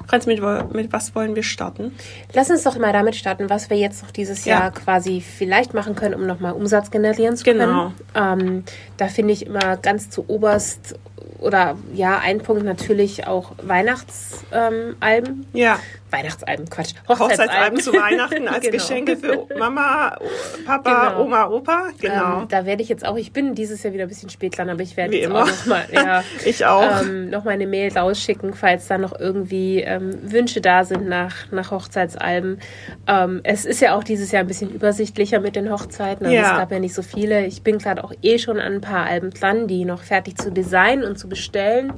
Franz, 0.08 0.26
mit, 0.26 0.42
mit 0.74 0.92
was 0.92 1.16
wollen 1.16 1.36
wir 1.36 1.44
starten? 1.44 1.96
Lass 2.34 2.50
uns 2.50 2.64
doch 2.64 2.78
mal 2.78 2.92
damit 2.92 3.16
starten, 3.16 3.50
was 3.50 3.70
wir 3.70 3.78
jetzt 3.78 4.04
noch 4.04 4.12
dieses 4.12 4.44
Ja. 4.44 4.60
Jahr 4.60 4.72
quasi 4.72 5.22
vielleicht 5.22 5.74
machen 5.74 5.96
können, 5.96 6.16
um 6.16 6.28
nochmal 6.28 6.54
Umsatz 6.54 6.92
generieren 6.92 7.38
zu 7.38 7.46
können. 7.46 7.60
Genau. 7.60 7.94
Ähm, 8.14 8.64
da 8.98 9.08
finde 9.08 9.34
ich 9.34 9.46
immer 9.46 9.78
ganz 9.78 10.10
zu 10.10 10.26
oberst 10.28 10.96
oder 11.42 11.78
ja, 11.94 12.20
ein 12.24 12.38
Punkt 12.40 12.64
natürlich 12.64 13.28
auch 13.28 13.52
Weihnachtsalben. 13.62 14.96
Ähm, 15.02 15.46
Ja, 15.54 15.80
Weihnachtsalben, 16.12 16.70
Quatsch. 16.70 16.94
Hochzeitsalben 17.08 17.80
zu 17.80 17.94
Weihnachten 17.94 18.48
als 18.50 18.60
Genau. 18.62 18.72
Geschenke 18.74 19.16
für 19.16 19.48
Mama, 19.58 20.18
Papa, 20.66 21.10
Genau. 21.10 21.24
Oma, 21.24 21.48
Opa. 21.48 21.84
Genau. 22.02 22.42
Ähm, 22.42 22.48
da 22.50 22.66
werde 22.66 22.84
ich 22.84 22.90
jetzt 22.90 23.06
auch, 23.06 23.16
ich 23.16 23.32
bin 23.32 23.56
dieses 23.56 23.82
Jahr 23.84 23.94
wieder 23.94 24.04
ein 24.04 24.10
bisschen 24.10 24.30
spät 24.30 24.58
dran, 24.58 24.70
aber 24.70 24.82
ich 24.82 24.98
werde 24.98 25.14
Wie 25.14 25.18
jetzt 25.20 25.26
immer. 25.28 25.44
auch 25.44 25.48
nochmal 25.48 25.86
ja, 25.92 26.24
Ich 26.46 26.66
auch. 26.66 27.02
ähm, 27.04 27.30
noch 27.30 27.46
mal 27.46 27.52
eine 27.52 27.66
Mail 27.66 27.98
rausschicken, 27.98 28.54
falls 28.54 28.88
da 28.88 28.98
noch 28.98 29.18
irgendwie 29.18 29.80
ähm, 29.82 30.20
Wünsche 30.30 30.60
da 30.60 30.84
sind 30.84 31.08
nach, 31.08 31.50
nach 31.52 31.72
Hochzeitsalben. 31.72 32.60
Ähm, 33.08 33.40
es 33.44 33.64
ist 33.66 33.80
ja 33.80 33.96
auch 33.96 34.04
dieses 34.04 34.32
Jahr 34.34 34.42
ein 34.44 34.48
bisschen 34.48 34.70
übersichtlicher 34.70 35.40
mit 35.40 35.56
den 35.56 35.72
Hochzeiten. 35.72 36.26
Also 36.26 36.36
Ja. 36.38 36.52
Es 36.52 36.58
gab 36.58 36.72
ja 36.74 36.80
nicht 36.80 36.94
so 36.94 37.04
viele. 37.04 37.46
Ich 37.46 37.64
bin 37.64 37.78
gerade 37.78 38.04
auch 38.04 38.12
eh 38.22 38.38
schon 38.38 38.60
an 38.60 38.74
ein 38.74 38.82
paar 38.82 39.06
Alben 39.06 39.30
dran, 39.32 39.68
die 39.68 39.86
noch 39.86 40.04
fertig 40.04 40.38
zu 40.38 40.52
designen 40.52 41.06
und 41.06 41.18
zu 41.18 41.30
bestellen. 41.32 41.94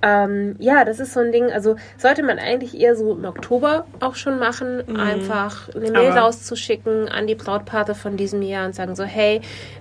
Ähm, 0.00 0.54
ja, 0.60 0.84
das 0.84 1.00
ist 1.00 1.12
so 1.12 1.18
ein 1.18 1.32
Ding, 1.32 1.50
also 1.50 1.74
sollte 1.96 2.22
man 2.22 2.38
eigentlich 2.38 2.78
eher 2.80 2.94
so 2.94 3.14
im 3.14 3.24
Oktober 3.24 3.84
auch 3.98 4.14
schon 4.14 4.38
machen, 4.38 4.96
einfach 4.96 5.68
eine 5.74 5.90
Mail 5.90 6.10
Mhm. 6.12 6.12
Aber- 6.12 6.20
rauszuschicken 6.20 7.08
an 7.08 7.26
die 7.26 7.34
Brautpaare 7.34 7.96
von 7.96 8.16
diesem 8.16 8.40
Jahr 8.42 8.64
und 8.66 8.76
sagen 8.76 8.94
so, 8.94 9.02
hey, 9.02 9.40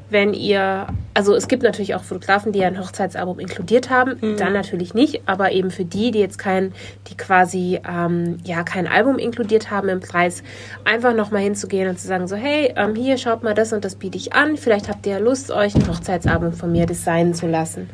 wenn 0.10 0.34
ihr, 0.34 0.88
also 1.14 1.36
es 1.36 1.48
gibt 1.48 1.62
natürlich 1.62 1.94
auch 1.94 2.02
Fotografen, 2.04 2.52
die 2.52 2.60
ja 2.60 2.68
ein 2.68 2.80
Hochzeitsalbum 2.80 3.38
inkludiert 3.40 3.92
haben, 3.92 4.18
Mhm. 4.20 4.38
dann 4.38 4.54
natürlich 4.54 4.96
nicht, 4.96 5.22
aber 5.28 5.52
eben 5.52 5.70
für 5.70 5.86
die, 5.86 6.10
die 6.10 6.20
jetzt 6.20 6.40
kein, 6.40 6.74
die 7.10 7.16
quasi 7.18 7.80
ähm, 7.88 8.38
ja 8.44 8.64
kein 8.64 8.88
Album 8.88 9.20
inkludiert 9.20 9.70
haben 9.70 9.88
im 9.90 10.00
Preis, 10.00 10.42
einfach 10.84 11.14
nochmal 11.14 11.44
hinzugehen 11.44 11.90
und 11.90 12.00
zu 12.00 12.08
sagen 12.08 12.28
so, 12.28 12.36
hey, 12.36 12.74
ähm, 12.76 12.96
hier 12.96 13.20
schaut 13.20 13.44
mal 13.44 13.54
das 13.54 13.72
und 13.72 13.86
das 13.86 13.94
biete 13.94 14.18
ich 14.18 14.34
an, 14.34 14.58
vielleicht 14.58 14.90
habt 14.90 15.06
ihr 15.06 15.12
ja 15.14 15.20
Lust, 15.20 15.52
euch 15.52 15.76
ein 15.76 15.88
Hochzeitsalbum 15.88 16.54
von 16.54 16.72
mir 16.72 16.88
designen 16.88 17.36
zu 17.36 17.46
lassen. 17.46 17.88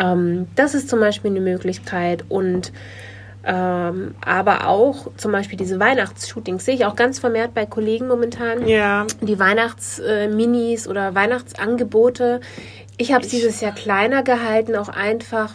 Ähm, 0.00 0.48
das 0.56 0.74
ist 0.74 0.88
zum 0.88 0.98
Beispiel 1.00 1.30
eine 1.30 1.40
Möglichkeit 1.40 2.24
und 2.28 2.72
ähm, 3.42 4.14
aber 4.24 4.66
auch 4.66 5.10
zum 5.16 5.32
Beispiel 5.32 5.56
diese 5.56 5.80
Weihnachtsshootings 5.80 6.64
sehe 6.64 6.74
ich 6.74 6.84
auch 6.84 6.94
ganz 6.94 7.18
vermehrt 7.18 7.54
bei 7.54 7.64
Kollegen 7.64 8.06
momentan. 8.06 8.66
Ja, 8.66 9.06
Die 9.22 9.38
Weihnachtsminis 9.38 10.86
oder 10.86 11.14
Weihnachtsangebote. 11.14 12.40
Ich 12.98 13.14
habe 13.14 13.24
es 13.24 13.30
dieses 13.30 13.62
Jahr 13.62 13.72
kleiner 13.72 14.22
gehalten, 14.22 14.76
auch 14.76 14.90
einfach, 14.90 15.54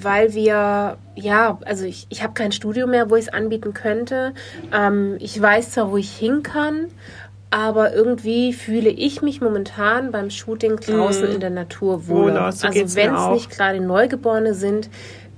weil 0.00 0.34
wir, 0.34 0.98
ja, 1.16 1.58
also 1.64 1.84
ich, 1.84 2.06
ich 2.10 2.22
habe 2.22 2.32
kein 2.34 2.52
Studio 2.52 2.86
mehr, 2.86 3.10
wo 3.10 3.16
ich 3.16 3.26
es 3.26 3.32
anbieten 3.32 3.74
könnte. 3.74 4.32
Ähm, 4.72 5.16
ich 5.18 5.40
weiß 5.40 5.72
zwar, 5.72 5.90
wo 5.90 5.96
ich 5.96 6.16
hin 6.16 6.44
kann, 6.44 6.86
aber 7.50 7.94
irgendwie 7.94 8.52
fühle 8.52 8.90
ich 8.90 9.22
mich 9.22 9.40
momentan 9.40 10.10
beim 10.10 10.30
Shooting 10.30 10.76
draußen 10.76 11.28
in 11.28 11.40
der 11.40 11.50
Natur 11.50 12.08
wohler. 12.08 12.34
Wohler, 12.34 12.52
so 12.52 12.66
also 12.66 12.96
wenn 12.96 13.14
es 13.14 13.28
nicht 13.28 13.50
gerade 13.50 13.80
Neugeborene 13.80 14.54
sind, 14.54 14.90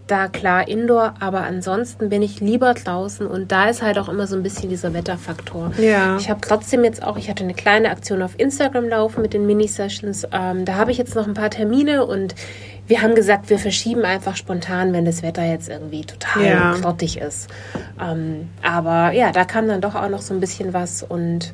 da 0.06 0.28
klar 0.28 0.66
Indoor, 0.66 1.14
aber 1.20 1.42
ansonsten 1.42 2.08
bin 2.08 2.22
ich 2.22 2.40
lieber 2.40 2.74
draußen 2.74 3.26
und 3.26 3.52
da 3.52 3.68
ist 3.68 3.82
halt 3.82 3.98
auch 3.98 4.08
immer 4.08 4.26
so 4.26 4.36
ein 4.36 4.42
bisschen 4.42 4.70
dieser 4.70 4.94
Wetterfaktor. 4.94 5.72
Ja. 5.78 6.16
Ich 6.16 6.30
habe 6.30 6.40
trotzdem 6.40 6.82
jetzt 6.82 7.02
auch, 7.02 7.18
ich 7.18 7.28
hatte 7.28 7.44
eine 7.44 7.54
kleine 7.54 7.90
Aktion 7.90 8.22
auf 8.22 8.32
Instagram 8.38 8.88
laufen 8.88 9.22
mit 9.22 9.34
den 9.34 9.46
Mini-Sessions. 9.46 10.26
Ähm, 10.32 10.64
da 10.64 10.76
habe 10.76 10.90
ich 10.90 10.98
jetzt 10.98 11.14
noch 11.14 11.26
ein 11.26 11.34
paar 11.34 11.50
Termine 11.50 12.06
und 12.06 12.34
wir 12.86 13.02
haben 13.02 13.14
gesagt, 13.14 13.50
wir 13.50 13.58
verschieben 13.58 14.02
einfach 14.06 14.34
spontan, 14.34 14.94
wenn 14.94 15.04
das 15.04 15.22
Wetter 15.22 15.44
jetzt 15.44 15.68
irgendwie 15.68 16.06
total 16.06 16.44
Ja. 16.46 16.72
grottig 16.80 17.18
ist. 17.20 17.48
Ähm, 18.02 18.48
aber 18.62 19.12
ja, 19.12 19.30
da 19.30 19.44
kam 19.44 19.68
dann 19.68 19.82
doch 19.82 19.94
auch 19.94 20.08
noch 20.08 20.22
so 20.22 20.32
ein 20.32 20.40
bisschen 20.40 20.72
was 20.72 21.02
und 21.02 21.52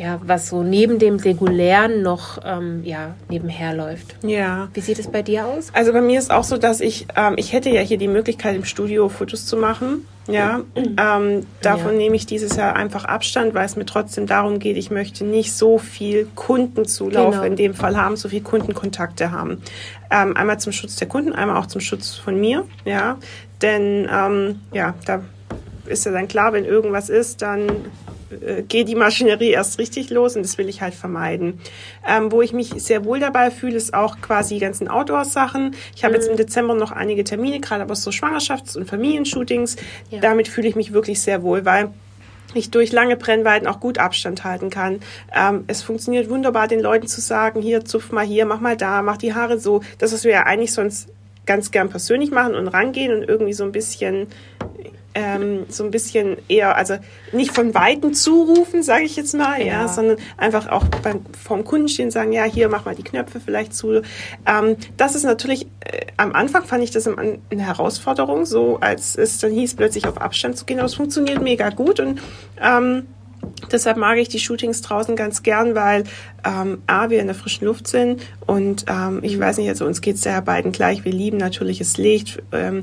ja, 0.00 0.18
was 0.24 0.48
so 0.48 0.62
neben 0.62 0.98
dem 0.98 1.16
regulären 1.16 2.00
noch 2.00 2.38
ähm, 2.42 2.80
ja, 2.84 3.14
nebenher 3.28 3.74
läuft. 3.74 4.16
ja. 4.22 4.68
Wie 4.72 4.80
sieht 4.80 4.98
es 4.98 5.08
bei 5.08 5.20
dir 5.20 5.44
aus? 5.46 5.68
Also 5.74 5.92
bei 5.92 6.00
mir 6.00 6.18
ist 6.18 6.30
auch 6.30 6.44
so, 6.44 6.56
dass 6.56 6.80
ich, 6.80 7.06
ähm, 7.16 7.34
ich 7.36 7.52
hätte 7.52 7.68
ja 7.68 7.82
hier 7.82 7.98
die 7.98 8.08
Möglichkeit 8.08 8.56
im 8.56 8.64
Studio 8.64 9.10
Fotos 9.10 9.44
zu 9.44 9.58
machen. 9.58 10.06
Ja, 10.26 10.60
ähm, 10.76 11.44
davon 11.60 11.92
Ja. 11.92 11.98
nehme 11.98 12.14
ich 12.16 12.24
dieses 12.24 12.56
Jahr 12.56 12.76
einfach 12.76 13.04
Abstand, 13.04 13.52
weil 13.52 13.66
es 13.66 13.76
mir 13.76 13.84
trotzdem 13.84 14.26
darum 14.26 14.58
geht, 14.58 14.76
ich 14.78 14.90
möchte 14.90 15.24
nicht 15.24 15.52
so 15.52 15.76
viel 15.76 16.28
Kundenzulauf 16.34 17.32
Genau. 17.34 17.44
in 17.44 17.56
dem 17.56 17.74
Fall 17.74 17.96
haben, 17.96 18.16
so 18.16 18.28
viel 18.28 18.40
Kundenkontakte 18.42 19.32
haben. 19.32 19.60
Ähm, 20.10 20.36
einmal 20.36 20.58
zum 20.60 20.72
Schutz 20.72 20.96
der 20.96 21.08
Kunden, 21.08 21.32
einmal 21.32 21.56
auch 21.56 21.66
zum 21.66 21.80
Schutz 21.80 22.14
von 22.16 22.38
mir. 22.40 22.64
Ja, 22.84 23.18
denn 23.60 24.08
ähm, 24.10 24.60
ja, 24.72 24.94
da 25.04 25.22
ist 25.86 26.06
ja 26.06 26.12
dann 26.12 26.28
klar, 26.28 26.52
wenn 26.52 26.64
irgendwas 26.64 27.08
ist, 27.10 27.42
dann 27.42 27.66
äh, 28.30 28.62
geht 28.62 28.88
die 28.88 28.94
Maschinerie 28.94 29.50
erst 29.50 29.78
richtig 29.78 30.10
los 30.10 30.36
und 30.36 30.42
das 30.42 30.58
will 30.58 30.68
ich 30.68 30.82
halt 30.82 30.94
vermeiden. 30.94 31.60
Ähm, 32.06 32.32
wo 32.32 32.42
ich 32.42 32.52
mich 32.52 32.70
sehr 32.76 33.04
wohl 33.04 33.20
dabei 33.20 33.50
fühle, 33.50 33.76
ist 33.76 33.94
auch 33.94 34.20
quasi 34.20 34.54
die 34.54 34.60
ganzen 34.60 34.88
Outdoor-Sachen. 34.88 35.74
Ich 35.94 36.04
habe 36.04 36.14
jetzt 36.14 36.28
im 36.28 36.36
Dezember 36.36 36.74
noch 36.74 36.92
einige 36.92 37.24
Termine, 37.24 37.60
gerade 37.60 37.82
aber 37.82 37.94
so 37.94 38.10
Schwangerschafts- 38.10 38.76
und 38.76 38.86
Familienshootings. 38.86 39.76
Ja. 40.10 40.20
Damit 40.20 40.48
fühle 40.48 40.68
ich 40.68 40.76
mich 40.76 40.92
wirklich 40.92 41.20
sehr 41.20 41.42
wohl, 41.42 41.64
weil 41.64 41.90
ich 42.54 42.70
durch 42.70 42.92
lange 42.92 43.16
Brennweiten 43.16 43.66
auch 43.66 43.80
gut 43.80 43.98
Abstand 43.98 44.44
halten 44.44 44.70
kann. 44.70 45.00
Ähm, 45.34 45.64
es 45.66 45.82
funktioniert 45.82 46.28
wunderbar, 46.28 46.68
den 46.68 46.80
Leuten 46.80 47.06
zu 47.06 47.20
sagen, 47.20 47.62
hier, 47.62 47.84
zupf 47.84 48.12
mal 48.12 48.24
hier, 48.24 48.46
mach 48.46 48.60
mal 48.60 48.76
da, 48.76 49.02
mach 49.02 49.16
die 49.16 49.34
Haare 49.34 49.58
so. 49.58 49.82
Das, 49.98 50.12
was 50.12 50.24
wir 50.24 50.32
ja 50.32 50.42
eigentlich 50.44 50.72
sonst 50.72 51.08
ganz 51.46 51.70
gern 51.70 51.88
persönlich 51.88 52.30
machen 52.30 52.54
und 52.54 52.68
rangehen 52.68 53.12
und 53.12 53.28
irgendwie 53.28 53.52
so 53.52 53.64
ein 53.64 53.72
bisschen 53.72 54.28
ähm, 55.14 55.66
so 55.68 55.84
ein 55.84 55.90
bisschen 55.90 56.36
eher, 56.48 56.76
also 56.76 56.96
nicht 57.32 57.52
von 57.52 57.74
Weitem 57.74 58.14
zurufen, 58.14 58.82
sage 58.82 59.04
ich 59.04 59.16
jetzt 59.16 59.34
mal, 59.34 59.60
ja. 59.60 59.66
ja. 59.66 59.88
sondern 59.88 60.16
einfach 60.36 60.68
auch 60.68 60.84
beim, 61.02 61.24
vom 61.42 61.64
Kunden 61.64 61.88
stehen 61.88 62.10
sagen, 62.10 62.32
ja, 62.32 62.44
hier 62.44 62.68
mach 62.68 62.84
mal 62.84 62.94
die 62.94 63.02
Knöpfe 63.02 63.40
vielleicht 63.40 63.74
zu. 63.74 64.02
Ähm, 64.46 64.76
das 64.96 65.14
ist 65.14 65.24
natürlich, 65.24 65.66
äh, 65.80 66.06
am 66.16 66.32
Anfang 66.32 66.64
fand 66.64 66.84
ich 66.84 66.90
das 66.90 67.06
eine 67.08 67.40
Herausforderung, 67.50 68.46
so 68.46 68.78
als 68.80 69.16
es 69.16 69.38
dann 69.38 69.52
hieß, 69.52 69.74
plötzlich 69.74 70.06
auf 70.06 70.20
Abstand 70.20 70.56
zu 70.56 70.64
gehen, 70.64 70.78
aber 70.78 70.86
es 70.86 70.94
funktioniert 70.94 71.42
mega 71.42 71.70
gut 71.70 72.00
und 72.00 72.20
ähm, 72.60 73.06
Deshalb 73.72 73.96
mag 73.96 74.18
ich 74.18 74.28
die 74.28 74.38
Shootings 74.38 74.82
draußen 74.82 75.16
ganz 75.16 75.42
gern, 75.42 75.74
weil 75.74 76.04
ähm, 76.44 76.82
A, 76.86 77.10
wir 77.10 77.20
in 77.20 77.26
der 77.26 77.34
frischen 77.34 77.66
Luft 77.66 77.86
sind 77.86 78.22
und 78.46 78.84
ähm, 78.88 79.20
ich 79.22 79.38
weiß 79.38 79.58
nicht, 79.58 79.68
also 79.68 79.86
uns 79.86 80.00
geht's 80.00 80.24
ja 80.24 80.40
beiden 80.40 80.72
gleich, 80.72 81.04
wir 81.04 81.12
lieben 81.12 81.36
natürliches 81.36 81.96
Licht 81.96 82.42
ähm, 82.52 82.82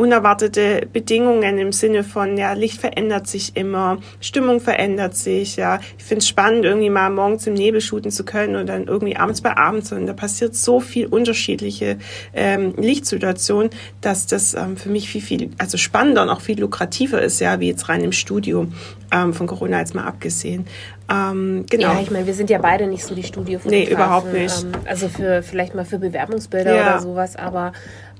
unerwartete 0.00 0.88
Bedingungen 0.90 1.58
im 1.58 1.72
Sinne 1.72 2.04
von, 2.04 2.38
ja, 2.38 2.54
Licht 2.54 2.80
verändert 2.80 3.26
sich 3.26 3.56
immer, 3.56 3.98
Stimmung 4.20 4.60
verändert 4.60 5.14
sich, 5.14 5.56
ja. 5.56 5.78
Ich 5.98 6.04
finde 6.04 6.20
es 6.20 6.28
spannend, 6.28 6.64
irgendwie 6.64 6.88
mal 6.88 7.10
morgens 7.10 7.46
im 7.46 7.54
Nebel 7.54 7.82
shooten 7.82 8.10
zu 8.10 8.24
können 8.24 8.56
und 8.56 8.66
dann 8.66 8.86
irgendwie 8.86 9.16
abends 9.16 9.42
bei 9.42 9.56
Abend. 9.56 9.92
Und 9.92 10.06
da 10.06 10.14
passiert 10.14 10.54
so 10.54 10.80
viel 10.80 11.06
unterschiedliche 11.06 11.98
ähm, 12.32 12.74
Lichtsituationen, 12.76 13.70
dass 14.00 14.26
das 14.26 14.54
ähm, 14.54 14.76
für 14.76 14.88
mich 14.88 15.10
viel, 15.10 15.20
viel, 15.20 15.50
also 15.58 15.76
spannender 15.76 16.22
und 16.22 16.30
auch 16.30 16.40
viel 16.40 16.58
lukrativer 16.58 17.20
ist, 17.20 17.40
ja, 17.40 17.60
wie 17.60 17.68
jetzt 17.68 17.88
rein 17.88 18.02
im 18.02 18.12
Studio, 18.12 18.66
ähm, 19.12 19.34
von 19.34 19.46
Corona 19.46 19.80
jetzt 19.80 19.94
mal 19.94 20.04
abgesehen. 20.04 20.66
Ähm, 21.10 21.66
genau. 21.68 21.94
Ja, 21.94 22.00
ich 22.00 22.10
meine, 22.10 22.26
wir 22.26 22.34
sind 22.34 22.50
ja 22.50 22.58
beide 22.58 22.86
nicht 22.86 23.04
so 23.04 23.14
die 23.14 23.24
studio 23.24 23.58
Nee, 23.64 23.84
überhaupt 23.90 24.32
nicht. 24.32 24.62
Ähm, 24.62 24.72
also 24.86 25.08
für 25.08 25.42
vielleicht 25.42 25.74
mal 25.74 25.84
für 25.84 25.98
Bewerbungsbilder 25.98 26.74
ja. 26.74 26.82
oder 26.82 27.00
sowas, 27.00 27.36
aber 27.36 27.72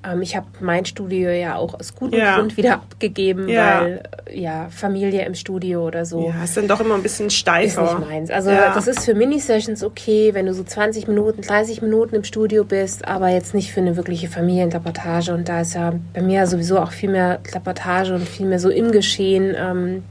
ähm, 0.02 0.22
ich 0.22 0.36
habe 0.36 0.46
mein 0.60 0.84
Studio 0.84 1.30
ja 1.30 1.56
auch 1.56 1.74
aus 1.74 1.94
gutem 1.94 2.18
ja. 2.18 2.36
Grund 2.36 2.56
wieder 2.56 2.74
abgegeben, 2.74 3.48
ja. 3.48 3.80
weil 3.80 4.02
ja 4.32 4.68
Familie 4.70 5.24
im 5.26 5.34
Studio 5.34 5.86
oder 5.86 6.04
so. 6.06 6.28
Ja, 6.28 6.44
ist 6.44 6.56
dann 6.56 6.68
doch 6.68 6.80
immer 6.80 6.94
ein 6.94 7.02
bisschen 7.02 7.30
steifer. 7.30 7.84
Ist 7.84 7.98
nicht 7.98 8.08
meins. 8.08 8.30
Also 8.30 8.50
ja. 8.50 8.72
das 8.74 8.86
ist 8.86 9.04
für 9.04 9.14
Mini-Sessions 9.14 9.84
okay, 9.84 10.32
wenn 10.32 10.46
du 10.46 10.54
so 10.54 10.64
20 10.64 11.06
Minuten, 11.08 11.42
30 11.42 11.82
Minuten 11.82 12.14
im 12.14 12.24
Studio 12.24 12.64
bist, 12.64 13.06
aber 13.06 13.28
jetzt 13.28 13.54
nicht 13.54 13.72
für 13.72 13.80
eine 13.80 13.96
wirkliche 13.96 14.28
Familienreportage. 14.28 15.34
Und 15.34 15.48
da 15.48 15.60
ist 15.60 15.74
ja 15.74 15.92
bei 16.14 16.22
mir 16.22 16.46
sowieso 16.46 16.78
auch 16.78 16.92
viel 16.92 17.10
mehr 17.10 17.40
Reportage 17.54 18.14
und 18.14 18.26
viel 18.28 18.46
mehr 18.46 18.58
so 18.58 18.70
im 18.70 18.92
Geschehen. 18.92 19.54
Ähm, 19.56 20.02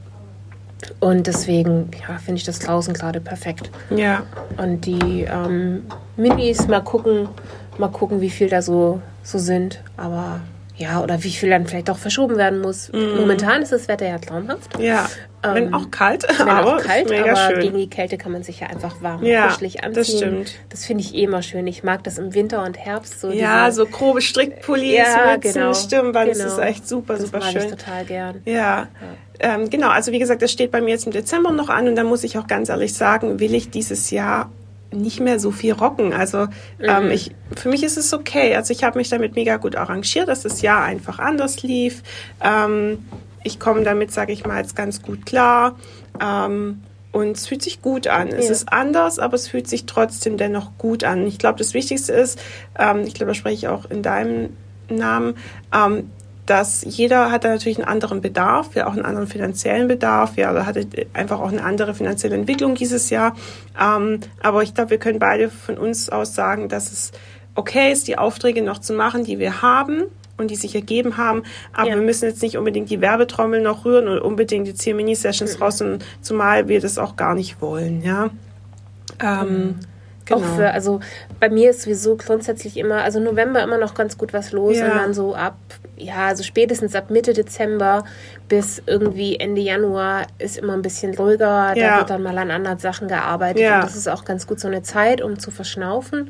und 0.99 1.27
deswegen 1.27 1.89
ja, 2.07 2.17
finde 2.17 2.37
ich 2.37 2.45
das 2.45 2.59
draußen 2.59 2.93
gerade 2.93 3.19
perfekt. 3.19 3.69
Ja. 3.89 4.23
Und 4.57 4.85
die 4.85 5.23
ähm, 5.29 5.83
Minis 6.15 6.67
mal 6.67 6.81
gucken, 6.81 7.27
mal 7.77 7.89
gucken, 7.89 8.21
wie 8.21 8.29
viel 8.29 8.49
da 8.49 8.61
so 8.61 9.01
so 9.29 9.39
sind. 9.39 9.81
Aber 9.97 10.41
ja, 10.79 11.01
oder 11.01 11.23
wie 11.23 11.31
viel 11.31 11.49
dann 11.49 11.67
vielleicht 11.67 11.89
auch 11.89 11.97
verschoben 11.97 12.37
werden 12.37 12.61
muss. 12.61 12.89
Mm. 12.93 13.17
Momentan 13.17 13.61
ist 13.61 13.73
das 13.73 13.89
Wetter 13.89 14.07
ja 14.07 14.17
traumhaft. 14.17 14.79
Ja, 14.79 15.09
ähm, 15.43 15.55
wenn 15.55 15.73
auch 15.73 15.91
kalt, 15.91 16.25
wenn 16.39 16.47
aber 16.47 16.77
auch 16.77 16.81
kalt, 16.81 17.09
mega 17.09 17.31
aber 17.31 17.53
schön. 17.53 17.59
gegen 17.59 17.77
die 17.77 17.89
Kälte 17.89 18.17
kann 18.17 18.31
man 18.31 18.43
sich 18.43 18.61
ja 18.61 18.67
einfach 18.67 19.01
warm 19.01 19.21
ja, 19.23 19.47
kuschelig 19.47 19.83
anziehen. 19.83 19.93
Das 19.93 20.07
stimmt. 20.07 20.51
Das 20.69 20.85
finde 20.85 21.03
ich 21.03 21.13
eh 21.15 21.23
immer 21.23 21.41
schön. 21.41 21.67
Ich 21.67 21.83
mag 21.83 22.05
das 22.05 22.17
im 22.17 22.33
Winter 22.33 22.63
und 22.63 22.77
Herbst 22.77 23.19
so. 23.19 23.29
Ja, 23.29 23.65
diese, 23.65 23.77
so 23.77 23.85
grobe 23.87 24.21
Strickpullis, 24.21 24.93
ja, 24.93 25.35
genau, 25.35 25.73
stimmt, 25.73 26.13
weil 26.13 26.31
genau. 26.31 26.45
das 26.45 26.53
ist 26.53 26.59
echt 26.59 26.87
super, 26.87 27.13
das 27.13 27.23
super 27.23 27.39
mag 27.39 27.51
schön. 27.51 27.63
Ich 27.63 27.71
total 27.71 28.05
gern. 28.05 28.41
Ja. 28.45 28.53
ja. 28.53 28.87
Ähm, 29.41 29.69
genau, 29.69 29.89
also 29.89 30.13
wie 30.13 30.19
gesagt, 30.19 30.41
das 30.41 30.51
steht 30.51 30.71
bei 30.71 30.79
mir 30.79 30.91
jetzt 30.91 31.05
im 31.05 31.11
Dezember 31.11 31.51
noch 31.51 31.69
an 31.69 31.89
und 31.89 31.95
da 31.97 32.05
muss 32.05 32.23
ich 32.23 32.37
auch 32.37 32.47
ganz 32.47 32.69
ehrlich 32.69 32.93
sagen, 32.93 33.41
will 33.41 33.53
ich 33.53 33.69
dieses 33.69 34.11
Jahr 34.11 34.49
nicht 34.91 35.19
mehr 35.19 35.39
so 35.39 35.51
viel 35.51 35.73
rocken. 35.73 36.13
Also 36.13 36.47
ähm, 36.79 37.05
mhm. 37.05 37.11
ich, 37.11 37.35
für 37.55 37.69
mich 37.69 37.83
ist 37.83 37.97
es 37.97 38.13
okay. 38.13 38.55
Also 38.55 38.73
ich 38.73 38.83
habe 38.83 38.97
mich 38.97 39.09
damit 39.09 39.35
mega 39.35 39.57
gut 39.57 39.75
arrangiert, 39.75 40.27
dass 40.27 40.41
das 40.41 40.61
Jahr 40.61 40.83
einfach 40.83 41.19
anders 41.19 41.61
lief. 41.61 42.03
Ähm, 42.43 43.05
ich 43.43 43.59
komme 43.59 43.83
damit, 43.83 44.11
sage 44.11 44.33
ich 44.33 44.45
mal, 44.45 44.57
jetzt 44.57 44.75
ganz 44.75 45.01
gut 45.01 45.25
klar. 45.25 45.77
Ähm, 46.19 46.81
und 47.11 47.37
es 47.37 47.47
fühlt 47.47 47.63
sich 47.63 47.81
gut 47.81 48.07
an. 48.07 48.27
Es 48.27 48.45
ja. 48.45 48.51
ist 48.51 48.71
anders, 48.71 49.17
aber 49.19 49.33
es 49.35 49.47
fühlt 49.47 49.67
sich 49.67 49.85
trotzdem 49.85 50.37
dennoch 50.37 50.77
gut 50.77 51.03
an. 51.03 51.25
Ich 51.25 51.39
glaube, 51.39 51.57
das 51.57 51.73
Wichtigste 51.73 52.13
ist, 52.13 52.39
ähm, 52.77 53.03
ich 53.05 53.13
glaube, 53.15 53.31
da 53.31 53.33
spreche 53.33 53.55
ich 53.55 53.67
auch 53.67 53.89
in 53.89 54.03
deinem 54.03 54.55
Namen, 54.89 55.35
ähm, 55.73 56.11
dass 56.49 56.83
jeder 56.83 57.31
hat 57.31 57.43
da 57.43 57.49
natürlich 57.49 57.77
einen 57.77 57.87
anderen 57.87 58.21
Bedarf, 58.21 58.75
ja 58.75 58.87
auch 58.87 58.93
einen 58.93 59.05
anderen 59.05 59.27
finanziellen 59.27 59.87
Bedarf, 59.87 60.35
ja, 60.35 60.51
oder 60.51 60.65
hatte 60.65 60.87
einfach 61.13 61.39
auch 61.39 61.51
eine 61.51 61.63
andere 61.63 61.93
finanzielle 61.93 62.35
Entwicklung 62.35 62.75
dieses 62.75 63.09
Jahr. 63.09 63.35
Ähm, 63.79 64.21
aber 64.41 64.63
ich 64.63 64.73
glaube, 64.73 64.91
wir 64.91 64.97
können 64.97 65.19
beide 65.19 65.49
von 65.49 65.77
uns 65.77 66.09
aus 66.09 66.33
sagen, 66.33 66.67
dass 66.67 66.91
es 66.91 67.11
okay 67.53 67.91
ist, 67.91 68.07
die 68.07 68.17
Aufträge 68.17 68.63
noch 68.63 68.79
zu 68.79 68.93
machen, 68.93 69.23
die 69.23 69.37
wir 69.37 69.61
haben 69.61 70.03
und 70.37 70.49
die 70.49 70.55
sich 70.55 70.73
ergeben 70.73 71.17
haben. 71.17 71.43
Aber 71.73 71.89
ja. 71.89 71.95
wir 71.95 72.01
müssen 72.01 72.25
jetzt 72.25 72.41
nicht 72.41 72.57
unbedingt 72.57 72.89
die 72.89 73.01
Werbetrommel 73.01 73.61
noch 73.61 73.85
rühren 73.85 74.07
und 74.07 74.19
unbedingt 74.19 74.65
die 74.65 74.73
10 74.73 74.95
Mini-Sessions 74.95 75.57
mhm. 75.57 75.63
raus, 75.63 75.81
und, 75.81 76.05
zumal 76.21 76.67
wir 76.67 76.81
das 76.81 76.97
auch 76.97 77.15
gar 77.15 77.35
nicht 77.35 77.61
wollen, 77.61 78.01
ja. 78.01 78.31
Ähm, 79.21 79.49
mhm. 79.49 79.75
Genau. 80.29 80.41
Auch 80.41 80.55
für, 80.55 80.71
also 80.71 80.99
bei 81.39 81.49
mir 81.49 81.71
ist 81.71 81.81
sowieso 81.81 82.15
grundsätzlich 82.15 82.77
immer, 82.77 83.03
also 83.03 83.19
November 83.19 83.63
immer 83.63 83.77
noch 83.77 83.95
ganz 83.95 84.17
gut 84.17 84.31
was 84.31 84.51
los 84.51 84.77
ja. 84.77 84.85
und 84.85 84.95
dann 84.95 85.13
so 85.13 85.35
ab, 85.35 85.57
ja, 85.97 86.27
also 86.27 86.43
spätestens 86.43 86.95
ab 86.95 87.09
Mitte 87.09 87.33
Dezember 87.33 88.03
bis 88.47 88.81
irgendwie 88.85 89.37
Ende 89.39 89.61
Januar 89.61 90.27
ist 90.37 90.57
immer 90.57 90.73
ein 90.73 90.81
bisschen 90.81 91.15
ruhiger. 91.15 91.73
Ja. 91.75 91.89
Da 91.89 91.97
wird 91.97 92.09
dann 92.11 92.23
mal 92.23 92.37
an 92.37 92.51
anderen 92.51 92.79
Sachen 92.79 93.07
gearbeitet 93.07 93.61
ja. 93.61 93.75
und 93.75 93.85
das 93.85 93.95
ist 93.95 94.07
auch 94.07 94.23
ganz 94.23 94.47
gut 94.47 94.59
so 94.59 94.67
eine 94.67 94.83
Zeit, 94.83 95.21
um 95.21 95.39
zu 95.39 95.51
verschnaufen. 95.51 96.29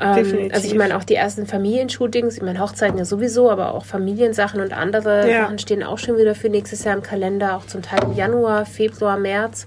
Ähm, 0.00 0.50
also 0.52 0.66
ich 0.66 0.74
meine 0.74 0.96
auch 0.96 1.04
die 1.04 1.14
ersten 1.14 1.46
Familienshootings, 1.46 2.36
ich 2.36 2.42
meine 2.42 2.58
Hochzeiten 2.60 2.98
ja 2.98 3.04
sowieso, 3.04 3.50
aber 3.50 3.74
auch 3.74 3.84
Familiensachen 3.84 4.60
und 4.60 4.72
andere 4.72 5.30
ja. 5.30 5.42
Sachen 5.42 5.58
stehen 5.58 5.82
auch 5.84 5.98
schon 5.98 6.16
wieder 6.16 6.34
für 6.34 6.48
nächstes 6.48 6.82
Jahr 6.84 6.96
im 6.96 7.02
Kalender, 7.02 7.56
auch 7.56 7.66
zum 7.66 7.82
Teil 7.82 8.00
im 8.02 8.14
Januar, 8.14 8.66
Februar, 8.66 9.18
März. 9.18 9.66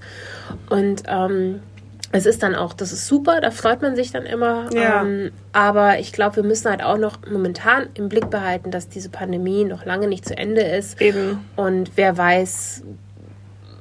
Und 0.69 1.03
ähm, 1.07 1.61
es 2.11 2.25
ist 2.25 2.41
dann 2.41 2.55
auch, 2.55 2.73
das 2.73 2.93
ist 2.93 3.07
super, 3.07 3.41
da 3.41 3.51
freut 3.51 3.81
man 3.81 3.95
sich 3.95 4.11
dann 4.11 4.25
immer. 4.25 4.69
Ja. 4.73 5.01
Ähm, 5.01 5.31
aber 5.51 5.99
ich 5.99 6.13
glaube, 6.13 6.37
wir 6.37 6.43
müssen 6.43 6.69
halt 6.69 6.81
auch 6.81 6.97
noch 6.97 7.19
momentan 7.29 7.87
im 7.95 8.07
Blick 8.07 8.29
behalten, 8.29 8.71
dass 8.71 8.87
diese 8.87 9.09
Pandemie 9.09 9.65
noch 9.65 9.85
lange 9.85 10.07
nicht 10.07 10.25
zu 10.25 10.37
Ende 10.37 10.61
ist. 10.61 11.01
Eben. 11.01 11.39
Und 11.55 11.91
wer 11.95 12.17
weiß, 12.17 12.83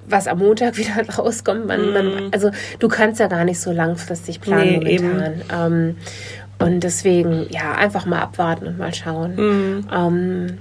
was 0.08 0.26
am 0.26 0.38
Montag 0.38 0.76
wieder 0.76 1.08
rauskommt. 1.16 1.66
Man, 1.66 1.90
mm. 1.90 1.92
man, 1.92 2.06
mhm. 2.06 2.30
also 2.32 2.50
du 2.78 2.88
kannst 2.88 3.20
ja 3.20 3.28
gar 3.28 3.44
nicht 3.44 3.60
so 3.60 3.70
langfristig 3.70 4.40
planen 4.40 4.80
nee, 4.80 4.98
momentan. 4.98 5.42
Ähm, 5.52 5.96
und 6.58 6.80
deswegen, 6.80 7.46
ja, 7.50 7.72
einfach 7.72 8.06
mal 8.06 8.20
abwarten 8.20 8.66
und 8.66 8.78
mal 8.78 8.94
schauen. 8.94 9.36
Mm. 9.36 9.88
Ähm, 9.92 10.58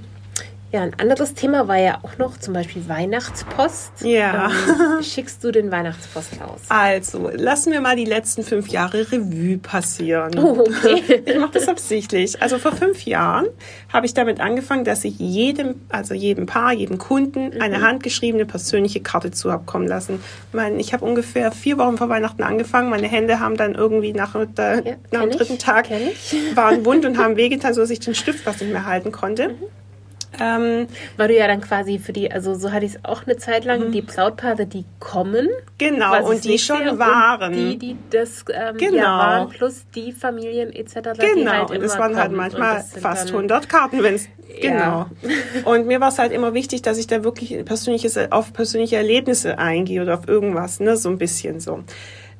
ja, 0.72 0.82
ein 0.82 0.98
anderes 0.98 1.34
Thema 1.34 1.68
war 1.68 1.78
ja 1.78 2.00
auch 2.02 2.18
noch 2.18 2.38
zum 2.38 2.52
Beispiel 2.52 2.88
Weihnachtspost. 2.88 3.92
Ja. 4.02 4.50
Ähm, 4.50 5.02
schickst 5.02 5.42
du 5.44 5.52
den 5.52 5.70
Weihnachtspost 5.70 6.42
aus? 6.42 6.62
Also, 6.68 7.30
lassen 7.32 7.72
wir 7.72 7.80
mal 7.80 7.94
die 7.94 8.04
letzten 8.04 8.42
fünf 8.42 8.68
Jahre 8.68 9.12
Revue 9.12 9.58
passieren. 9.58 10.36
Oh, 10.38 10.60
okay. 10.60 11.22
Ich 11.26 11.38
mache 11.38 11.52
das 11.52 11.68
absichtlich. 11.68 12.42
Also 12.42 12.58
vor 12.58 12.72
fünf 12.72 13.04
Jahren 13.04 13.46
habe 13.92 14.06
ich 14.06 14.14
damit 14.14 14.40
angefangen, 14.40 14.84
dass 14.84 15.04
ich 15.04 15.18
jedem, 15.18 15.76
also 15.88 16.14
jedem 16.14 16.46
Paar, 16.46 16.72
jedem 16.72 16.98
Kunden 16.98 17.54
mhm. 17.54 17.60
eine 17.60 17.80
handgeschriebene 17.80 18.44
persönliche 18.44 19.00
Karte 19.00 19.30
zu 19.30 19.48
lassen. 19.48 20.20
Ich 20.48 20.54
meine, 20.54 20.78
ich 20.80 20.92
habe 20.92 21.04
ungefähr 21.04 21.52
vier 21.52 21.78
Wochen 21.78 21.96
vor 21.96 22.08
Weihnachten 22.08 22.42
angefangen. 22.42 22.90
Meine 22.90 23.06
Hände 23.06 23.40
haben 23.40 23.56
dann 23.56 23.74
irgendwie 23.74 24.12
nach, 24.12 24.36
der, 24.56 24.84
ja, 24.84 24.96
nach 25.12 25.22
dem 25.22 25.30
dritten 25.30 25.54
ich, 25.54 25.58
Tag 25.58 25.88
waren 26.54 26.84
wund 26.84 27.04
und 27.04 27.18
haben 27.22 27.36
wehgetan, 27.36 27.72
sodass 27.72 27.90
ich 27.90 28.00
den 28.00 28.14
Stift 28.14 28.40
fast 28.40 28.60
nicht 28.60 28.72
mehr 28.72 28.86
halten 28.86 29.12
konnte. 29.12 29.48
Mhm. 29.48 29.54
Ähm, 30.40 30.86
Weil 31.16 31.28
du 31.28 31.36
ja 31.36 31.46
dann 31.46 31.60
quasi 31.60 31.98
für 31.98 32.12
die, 32.12 32.30
also 32.30 32.54
so 32.54 32.72
hatte 32.72 32.86
ich 32.86 32.94
es 32.94 33.04
auch 33.04 33.26
eine 33.26 33.36
Zeit 33.36 33.64
lang, 33.64 33.88
mhm. 33.88 33.92
die 33.92 34.02
Brautpaare, 34.02 34.66
die 34.66 34.84
kommen. 34.98 35.48
Genau, 35.78 36.28
und 36.28 36.44
die 36.44 36.58
schon 36.58 36.98
waren. 36.98 37.52
die, 37.52 37.78
die 37.78 37.96
das 38.10 38.44
ähm, 38.52 38.76
genau. 38.76 38.96
ja, 38.96 39.18
waren, 39.18 39.48
plus 39.48 39.84
die 39.94 40.12
Familien 40.12 40.72
etc. 40.72 41.18
Genau, 41.18 41.50
halt 41.50 41.70
und 41.70 41.82
es 41.82 41.98
waren 41.98 42.16
halt 42.16 42.32
manchmal 42.32 42.82
fast 42.82 43.28
100 43.28 43.68
Karten, 43.68 44.02
wenn 44.02 44.14
es 44.14 44.28
Genau. 44.60 44.76
Ja. 44.78 45.10
Und 45.64 45.86
mir 45.86 46.00
war 46.00 46.08
es 46.08 46.18
halt 46.18 46.32
immer 46.32 46.54
wichtig, 46.54 46.82
dass 46.82 46.98
ich 46.98 47.06
da 47.06 47.24
wirklich 47.24 47.64
persönliches, 47.64 48.16
auf 48.30 48.52
persönliche 48.52 48.96
Erlebnisse 48.96 49.58
eingehe 49.58 50.02
oder 50.02 50.14
auf 50.14 50.28
irgendwas, 50.28 50.80
ne, 50.80 50.96
so 50.96 51.08
ein 51.08 51.18
bisschen 51.18 51.60
so. 51.60 51.82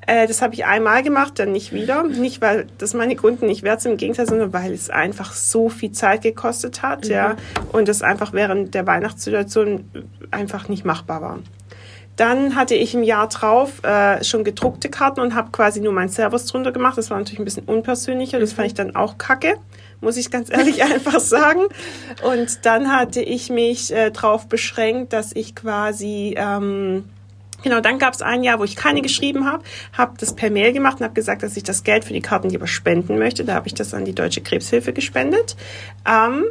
Äh, 0.07 0.27
das 0.27 0.41
habe 0.41 0.55
ich 0.55 0.65
einmal 0.65 1.03
gemacht, 1.03 1.39
dann 1.39 1.53
nicht 1.53 1.73
wieder. 1.73 2.05
Nicht, 2.05 2.41
weil 2.41 2.67
das 2.79 2.95
meine 2.95 3.17
Kunden 3.17 3.47
nicht 3.47 3.63
wert 3.63 3.81
sind, 3.81 3.93
im 3.93 3.99
Gegenteil, 3.99 4.27
sondern 4.27 4.53
weil 4.53 4.73
es 4.73 4.89
einfach 4.89 5.33
so 5.33 5.69
viel 5.69 5.93
Zeit 5.93 6.23
gekostet 6.23 6.83
hat, 6.83 7.05
mhm. 7.05 7.11
ja. 7.11 7.37
Und 7.73 7.89
es 7.89 8.03
einfach 8.03 8.33
während 8.33 8.75
der 8.75 8.87
Weihnachtssituation 8.87 9.91
einfach 10.31 10.69
nicht 10.69 10.85
machbar 10.85 11.23
war. 11.23 11.39
Dann 12.17 12.57
hatte 12.57 12.75
ich 12.75 12.95
im 12.95 13.03
Jahr 13.03 13.29
drauf 13.29 13.85
äh, 13.85 14.25
schon 14.25 14.43
gedruckte 14.43 14.89
Karten 14.89 15.21
und 15.21 15.35
habe 15.35 15.51
quasi 15.51 15.81
nur 15.81 15.93
mein 15.93 16.09
Servus 16.09 16.47
drunter 16.47 16.73
gemacht. 16.73 16.97
Das 16.97 17.11
war 17.11 17.19
natürlich 17.19 17.41
ein 17.41 17.45
bisschen 17.45 17.65
unpersönlicher. 17.65 18.41
Das 18.41 18.55
fand 18.55 18.69
ich 18.69 18.75
dann 18.75 18.97
auch 18.97 19.19
kacke, 19.19 19.57
muss 20.01 20.17
ich 20.17 20.31
ganz 20.31 20.51
ehrlich 20.51 20.83
einfach 20.83 21.21
sagen. 21.21 21.61
Und 22.23 22.65
dann 22.65 22.91
hatte 22.91 23.21
ich 23.21 23.51
mich 23.51 23.93
äh, 23.93 24.11
darauf 24.11 24.49
beschränkt, 24.49 25.13
dass 25.13 25.33
ich 25.35 25.55
quasi 25.55 26.35
ähm, 26.39 27.05
Genau, 27.63 27.81
dann 27.81 27.99
gab 27.99 28.15
es 28.15 28.23
ein 28.23 28.45
Jahr, 28.45 28.59
wo 28.59 28.65
ich 28.65 28.77
keine 28.77 29.03
geschrieben 29.03 29.47
habe, 29.47 29.65
habe 29.93 30.15
das 30.19 30.35
per 30.35 30.51
Mail 30.51 30.73
gemacht 30.73 31.01
und 31.01 31.05
habe 31.05 31.15
gesagt, 31.15 31.43
dass 31.43 31.57
ich 31.57 31.63
das 31.63 31.85
Geld 31.85 32.05
für 32.05 32.13
die 32.13 32.21
Kartengeber 32.21 32.67
spenden 32.67 33.19
möchte. 33.19 33.45
Da 33.45 33.55
habe 33.55 33.67
ich 33.67 33.75
das 33.75 33.95
an 33.95 34.05
die 34.05 34.15
Deutsche 34.15 34.41
Krebshilfe 34.41 34.93
gespendet. 34.93 35.57
Ähm, 36.07 36.45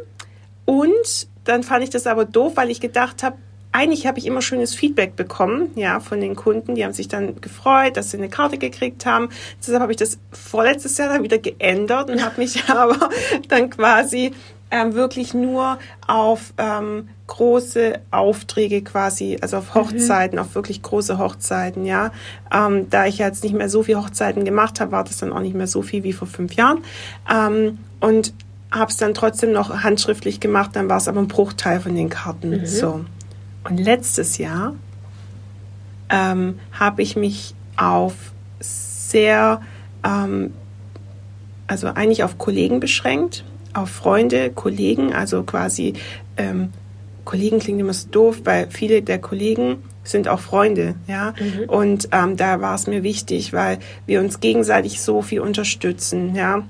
und 0.64 1.28
dann 1.44 1.62
fand 1.62 1.84
ich 1.84 1.90
das 1.90 2.06
aber 2.06 2.24
doof, 2.24 2.52
weil 2.56 2.70
ich 2.70 2.80
gedacht 2.80 3.22
habe, 3.22 3.36
eigentlich 3.76 4.06
habe 4.06 4.18
ich 4.18 4.26
immer 4.26 4.40
schönes 4.40 4.74
Feedback 4.74 5.16
bekommen, 5.16 5.70
ja, 5.74 6.00
von 6.00 6.20
den 6.20 6.34
Kunden. 6.34 6.74
Die 6.74 6.84
haben 6.84 6.94
sich 6.94 7.08
dann 7.08 7.40
gefreut, 7.42 7.98
dass 7.98 8.10
sie 8.10 8.16
eine 8.16 8.30
Karte 8.30 8.56
gekriegt 8.56 9.04
haben. 9.04 9.28
Deshalb 9.60 9.82
habe 9.82 9.92
ich 9.92 9.98
das 9.98 10.18
vorletztes 10.32 10.96
Jahr 10.96 11.10
dann 11.10 11.22
wieder 11.22 11.38
geändert 11.38 12.10
und 12.10 12.24
habe 12.24 12.40
mich 12.40 12.64
aber 12.70 13.10
dann 13.48 13.68
quasi 13.68 14.32
ähm, 14.70 14.94
wirklich 14.94 15.32
nur 15.34 15.78
auf 16.06 16.52
ähm, 16.58 17.08
große 17.26 18.00
Aufträge 18.10 18.82
quasi, 18.82 19.38
also 19.40 19.58
auf 19.58 19.74
Hochzeiten, 19.74 20.38
mhm. 20.38 20.44
auf 20.44 20.54
wirklich 20.54 20.82
große 20.82 21.18
Hochzeiten, 21.18 21.84
ja. 21.84 22.10
Ähm, 22.52 22.90
da 22.90 23.06
ich 23.06 23.18
jetzt 23.18 23.44
nicht 23.44 23.54
mehr 23.54 23.68
so 23.68 23.82
viele 23.82 24.02
Hochzeiten 24.02 24.44
gemacht 24.44 24.80
habe, 24.80 24.92
war 24.92 25.04
das 25.04 25.18
dann 25.18 25.32
auch 25.32 25.40
nicht 25.40 25.54
mehr 25.54 25.66
so 25.66 25.82
viel 25.82 26.02
wie 26.02 26.12
vor 26.12 26.26
fünf 26.28 26.54
Jahren. 26.54 26.78
Ähm, 27.32 27.78
und 28.00 28.32
habe 28.70 28.90
es 28.90 28.96
dann 28.96 29.14
trotzdem 29.14 29.52
noch 29.52 29.82
handschriftlich 29.82 30.40
gemacht, 30.40 30.70
dann 30.74 30.88
war 30.88 30.98
es 30.98 31.08
aber 31.08 31.20
ein 31.20 31.28
Bruchteil 31.28 31.80
von 31.80 31.94
den 31.94 32.08
Karten. 32.08 32.50
Mhm. 32.50 32.66
So. 32.66 33.04
Und 33.64 33.78
letztes 33.78 34.38
Jahr 34.38 34.74
ähm, 36.08 36.58
habe 36.72 37.02
ich 37.02 37.16
mich 37.16 37.54
auf 37.76 38.14
sehr, 38.60 39.60
ähm, 40.04 40.52
also 41.66 41.88
eigentlich 41.88 42.24
auf 42.24 42.38
Kollegen 42.38 42.80
beschränkt, 42.80 43.44
auf 43.76 43.90
Freunde, 43.90 44.50
Kollegen, 44.50 45.12
also 45.12 45.42
quasi 45.42 45.94
ähm, 46.36 46.72
Kollegen 47.24 47.58
klingt 47.58 47.80
immer 47.80 47.92
so 47.92 48.08
doof, 48.08 48.42
weil 48.44 48.68
viele 48.70 49.02
der 49.02 49.18
Kollegen 49.18 49.82
sind 50.04 50.28
auch 50.28 50.38
Freunde, 50.40 50.94
ja. 51.08 51.34
Mhm. 51.38 51.68
Und 51.68 52.08
ähm, 52.12 52.36
da 52.36 52.60
war 52.60 52.76
es 52.76 52.86
mir 52.86 53.02
wichtig, 53.02 53.52
weil 53.52 53.78
wir 54.06 54.20
uns 54.20 54.40
gegenseitig 54.40 55.00
so 55.00 55.22
viel 55.22 55.40
unterstützen, 55.40 56.34
ja 56.36 56.64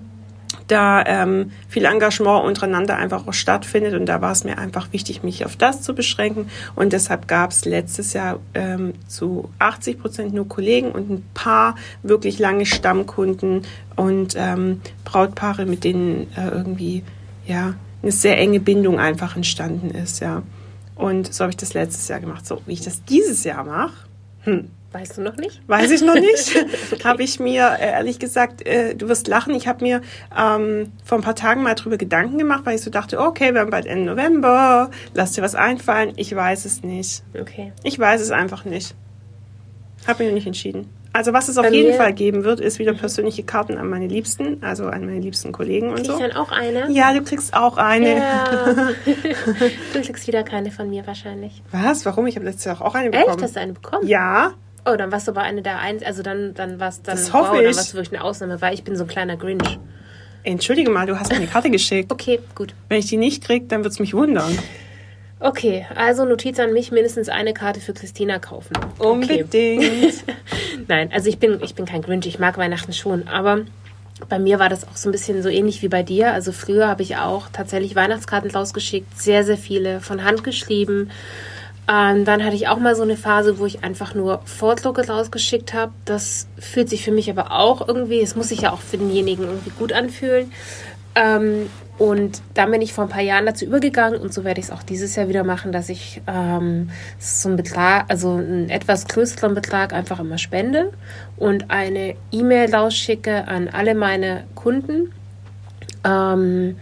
da 0.66 1.04
ähm, 1.04 1.52
viel 1.68 1.84
Engagement 1.84 2.44
untereinander 2.44 2.96
einfach 2.96 3.26
auch 3.26 3.32
stattfindet. 3.32 3.94
Und 3.94 4.06
da 4.06 4.20
war 4.20 4.32
es 4.32 4.44
mir 4.44 4.58
einfach 4.58 4.92
wichtig, 4.92 5.22
mich 5.22 5.44
auf 5.44 5.56
das 5.56 5.82
zu 5.82 5.94
beschränken. 5.94 6.50
Und 6.74 6.92
deshalb 6.92 7.28
gab 7.28 7.50
es 7.50 7.64
letztes 7.64 8.12
Jahr 8.12 8.40
ähm, 8.54 8.94
zu 9.06 9.50
80 9.58 10.00
Prozent 10.00 10.34
nur 10.34 10.48
Kollegen 10.48 10.92
und 10.92 11.10
ein 11.10 11.24
paar 11.34 11.76
wirklich 12.02 12.38
lange 12.38 12.66
Stammkunden 12.66 13.62
und 13.94 14.34
ähm, 14.36 14.80
Brautpaare, 15.04 15.66
mit 15.66 15.84
denen 15.84 16.28
äh, 16.36 16.48
irgendwie 16.48 17.02
ja 17.46 17.74
eine 18.02 18.12
sehr 18.12 18.38
enge 18.38 18.60
Bindung 18.60 18.98
einfach 18.98 19.36
entstanden 19.36 19.90
ist, 19.90 20.20
ja. 20.20 20.42
Und 20.94 21.32
so 21.32 21.42
habe 21.42 21.50
ich 21.50 21.56
das 21.56 21.74
letztes 21.74 22.08
Jahr 22.08 22.20
gemacht. 22.20 22.46
So 22.46 22.62
wie 22.66 22.72
ich 22.72 22.80
das 22.80 23.04
dieses 23.04 23.44
Jahr 23.44 23.64
mache, 23.64 23.92
hm, 24.42 24.70
Weißt 24.96 25.18
du 25.18 25.20
noch 25.20 25.36
nicht? 25.36 25.60
Weiß 25.68 25.90
ich 25.90 26.00
noch 26.00 26.14
nicht. 26.14 26.56
okay. 26.92 27.04
Habe 27.04 27.22
ich 27.22 27.38
mir, 27.38 27.76
äh, 27.78 27.90
ehrlich 27.90 28.18
gesagt, 28.18 28.66
äh, 28.66 28.94
du 28.94 29.08
wirst 29.08 29.28
lachen, 29.28 29.54
ich 29.54 29.68
habe 29.68 29.84
mir 29.84 30.00
ähm, 30.34 30.92
vor 31.04 31.18
ein 31.18 31.22
paar 31.22 31.34
Tagen 31.34 31.62
mal 31.62 31.74
drüber 31.74 31.98
Gedanken 31.98 32.38
gemacht, 32.38 32.64
weil 32.64 32.76
ich 32.76 32.80
so 32.80 32.90
dachte, 32.90 33.20
okay, 33.20 33.52
wir 33.52 33.60
haben 33.60 33.70
bald 33.70 33.84
Ende 33.84 34.06
November, 34.06 34.90
lass 35.12 35.32
dir 35.32 35.42
was 35.42 35.54
einfallen. 35.54 36.14
Ich 36.16 36.34
weiß 36.34 36.64
es 36.64 36.82
nicht. 36.82 37.22
Okay. 37.38 37.72
Ich 37.82 37.98
weiß 37.98 38.22
es 38.22 38.30
einfach 38.30 38.64
nicht. 38.64 38.94
Habe 40.06 40.22
mir 40.22 40.30
noch 40.30 40.36
nicht 40.36 40.46
entschieden. 40.46 40.88
Also 41.16 41.32
was 41.32 41.48
es 41.48 41.56
auf 41.56 41.72
jeden 41.72 41.94
Fall 41.94 42.12
geben 42.12 42.44
wird, 42.44 42.60
ist 42.60 42.78
wieder 42.78 42.92
persönliche 42.92 43.42
Karten 43.42 43.78
an 43.78 43.88
meine 43.88 44.06
Liebsten, 44.06 44.62
also 44.62 44.88
an 44.88 45.06
meine 45.06 45.20
liebsten 45.20 45.50
Kollegen 45.50 45.88
und 45.88 45.96
Krieg 45.96 46.06
so. 46.06 46.12
Ich 46.12 46.18
dann 46.18 46.32
auch 46.32 46.52
eine? 46.52 46.90
Ja, 46.90 47.14
du 47.14 47.22
kriegst 47.22 47.54
auch 47.54 47.78
eine. 47.78 48.18
Ja. 48.18 48.44
du 49.94 50.02
kriegst 50.02 50.26
wieder 50.26 50.42
keine 50.42 50.70
von 50.70 50.90
mir 50.90 51.06
wahrscheinlich. 51.06 51.62
Was? 51.72 52.04
Warum? 52.04 52.26
Ich 52.26 52.36
habe 52.36 52.44
letztes 52.44 52.66
Jahr 52.66 52.82
auch 52.82 52.94
eine 52.94 53.10
bekommen. 53.10 53.30
Echt? 53.30 53.42
Hast 53.42 53.56
du 53.56 53.60
eine 53.60 53.72
bekommen? 53.72 54.06
Ja. 54.06 54.52
Oh, 54.88 54.94
dann 54.96 55.10
warst 55.10 55.26
du 55.26 55.32
aber 55.32 55.42
eine 55.42 55.62
der 55.62 55.78
eins, 55.78 56.04
also 56.04 56.22
dann, 56.22 56.54
dann 56.54 56.78
warst 56.78 57.08
dann, 57.08 57.16
das 57.16 57.32
hoffe 57.32 57.50
wow, 57.50 57.56
dann 57.56 57.66
warst 57.66 57.92
du 57.92 57.96
wirklich 57.96 58.18
eine 58.18 58.24
Ausnahme, 58.24 58.60
weil 58.60 58.72
ich 58.72 58.84
bin 58.84 58.94
so 58.94 59.04
ein 59.04 59.08
kleiner 59.08 59.36
Grinch. 59.36 59.78
Entschuldige 60.44 60.90
mal, 60.90 61.06
du 61.06 61.18
hast 61.18 61.30
mir 61.30 61.38
eine 61.38 61.48
Karte 61.48 61.70
geschickt. 61.70 62.12
Okay, 62.12 62.38
gut. 62.54 62.72
Wenn 62.88 63.00
ich 63.00 63.06
die 63.06 63.16
nicht 63.16 63.42
krieg, 63.42 63.68
dann 63.68 63.82
wird 63.82 63.92
es 63.92 63.98
mich 63.98 64.14
wundern. 64.14 64.56
Okay, 65.40 65.86
also 65.96 66.24
Notiz 66.24 66.60
an 66.60 66.72
mich, 66.72 66.92
mindestens 66.92 67.28
eine 67.28 67.52
Karte 67.52 67.80
für 67.80 67.92
Christina 67.92 68.38
kaufen. 68.38 68.74
Unbedingt. 68.98 69.48
Okay. 69.48 70.12
Nein, 70.88 71.10
also 71.12 71.28
ich 71.28 71.38
bin, 71.38 71.58
ich 71.62 71.74
bin 71.74 71.84
kein 71.84 72.02
Grinch, 72.02 72.26
ich 72.26 72.38
mag 72.38 72.56
Weihnachten 72.56 72.92
schon, 72.92 73.26
aber 73.26 73.62
bei 74.28 74.38
mir 74.38 74.58
war 74.58 74.68
das 74.68 74.86
auch 74.86 74.96
so 74.96 75.08
ein 75.08 75.12
bisschen 75.12 75.42
so 75.42 75.48
ähnlich 75.48 75.82
wie 75.82 75.88
bei 75.88 76.02
dir. 76.02 76.32
Also 76.32 76.52
früher 76.52 76.88
habe 76.88 77.02
ich 77.02 77.16
auch 77.16 77.48
tatsächlich 77.52 77.96
Weihnachtskarten 77.96 78.50
rausgeschickt, 78.50 79.20
sehr, 79.20 79.44
sehr 79.44 79.58
viele 79.58 80.00
von 80.00 80.24
Hand 80.24 80.44
geschrieben. 80.44 81.10
Ähm, 81.88 82.24
dann 82.24 82.44
hatte 82.44 82.56
ich 82.56 82.66
auch 82.66 82.78
mal 82.78 82.96
so 82.96 83.02
eine 83.02 83.16
Phase, 83.16 83.58
wo 83.58 83.66
ich 83.66 83.84
einfach 83.84 84.14
nur 84.14 84.40
Fortlocke 84.44 85.06
rausgeschickt 85.06 85.72
habe. 85.72 85.92
Das 86.04 86.48
fühlt 86.58 86.88
sich 86.88 87.04
für 87.04 87.12
mich 87.12 87.30
aber 87.30 87.52
auch 87.52 87.86
irgendwie, 87.86 88.20
es 88.20 88.34
muss 88.34 88.48
sich 88.48 88.62
ja 88.62 88.72
auch 88.72 88.80
für 88.80 88.98
denjenigen 88.98 89.44
irgendwie 89.44 89.70
gut 89.70 89.92
anfühlen. 89.92 90.52
Ähm, 91.14 91.68
und 91.98 92.42
dann 92.52 92.70
bin 92.70 92.82
ich 92.82 92.92
vor 92.92 93.04
ein 93.04 93.10
paar 93.10 93.22
Jahren 93.22 93.46
dazu 93.46 93.64
übergegangen 93.64 94.20
und 94.20 94.34
so 94.34 94.44
werde 94.44 94.60
ich 94.60 94.66
es 94.66 94.72
auch 94.72 94.82
dieses 94.82 95.16
Jahr 95.16 95.28
wieder 95.28 95.44
machen, 95.44 95.72
dass 95.72 95.88
ich 95.88 96.20
ähm, 96.26 96.90
so 97.18 97.48
einen 97.48 97.56
Betrag, 97.56 98.04
also 98.08 98.32
einen 98.34 98.68
etwas 98.68 99.06
größeren 99.06 99.54
Betrag 99.54 99.94
einfach 99.94 100.20
immer 100.20 100.36
spende 100.36 100.92
und 101.38 101.70
eine 101.70 102.16
E-Mail 102.32 102.74
rausschicke 102.74 103.48
an 103.48 103.68
alle 103.68 103.94
meine 103.94 104.44
Kunden. 104.54 105.12
Ähm, 106.04 106.76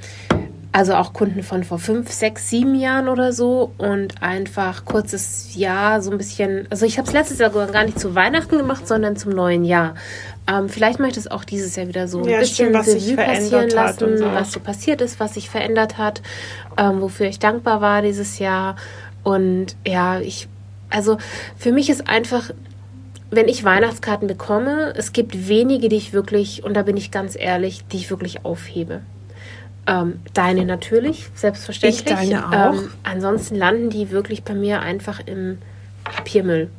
also 0.74 0.94
auch 0.94 1.12
Kunden 1.12 1.44
von 1.44 1.62
vor 1.62 1.78
fünf, 1.78 2.10
sechs, 2.10 2.50
sieben 2.50 2.74
Jahren 2.74 3.08
oder 3.08 3.32
so 3.32 3.70
und 3.78 4.20
einfach 4.24 4.84
kurzes 4.84 5.54
Jahr 5.54 6.02
so 6.02 6.10
ein 6.10 6.18
bisschen, 6.18 6.66
also 6.68 6.84
ich 6.84 6.98
habe 6.98 7.06
es 7.06 7.14
letztes 7.14 7.38
Jahr 7.38 7.50
gar 7.50 7.84
nicht 7.84 8.00
zu 8.00 8.16
Weihnachten 8.16 8.58
gemacht, 8.58 8.88
sondern 8.88 9.14
zum 9.16 9.30
neuen 9.30 9.64
Jahr. 9.64 9.94
Ähm, 10.50 10.68
vielleicht 10.68 10.98
möchte 10.98 11.20
ich 11.20 11.26
es 11.26 11.30
auch 11.30 11.44
dieses 11.44 11.76
Jahr 11.76 11.86
wieder 11.86 12.08
so 12.08 12.18
ein 12.18 12.28
ja, 12.28 12.40
bisschen 12.40 12.70
stimmt, 12.70 12.74
was 12.74 12.88
Revue 12.88 13.14
passieren 13.14 13.70
lassen, 13.70 14.18
so. 14.18 14.24
was 14.24 14.50
so 14.50 14.58
passiert 14.58 15.00
ist, 15.00 15.20
was 15.20 15.34
sich 15.34 15.48
verändert 15.48 15.96
hat, 15.96 16.22
ähm, 16.76 17.00
wofür 17.00 17.26
ich 17.26 17.38
dankbar 17.38 17.80
war 17.80 18.02
dieses 18.02 18.40
Jahr. 18.40 18.74
Und 19.22 19.76
ja, 19.86 20.18
ich, 20.18 20.48
also 20.90 21.18
für 21.56 21.70
mich 21.70 21.88
ist 21.88 22.08
einfach 22.08 22.50
wenn 23.30 23.48
ich 23.48 23.64
Weihnachtskarten 23.64 24.28
bekomme, 24.28 24.92
es 24.96 25.12
gibt 25.12 25.48
wenige, 25.48 25.88
die 25.88 25.96
ich 25.96 26.12
wirklich, 26.12 26.62
und 26.62 26.74
da 26.74 26.82
bin 26.82 26.96
ich 26.96 27.10
ganz 27.10 27.36
ehrlich, 27.36 27.84
die 27.90 27.96
ich 27.96 28.10
wirklich 28.10 28.44
aufhebe. 28.44 29.00
Ähm, 29.86 30.20
deine 30.32 30.64
natürlich, 30.64 31.28
selbstverständlich. 31.34 32.06
Ich 32.06 32.30
deine 32.30 32.48
auch. 32.48 32.74
Ähm, 32.74 32.90
ansonsten 33.02 33.56
landen 33.56 33.90
die 33.90 34.10
wirklich 34.10 34.42
bei 34.42 34.54
mir 34.54 34.80
einfach 34.80 35.20
im 35.26 35.58
Papiermüll. 36.04 36.70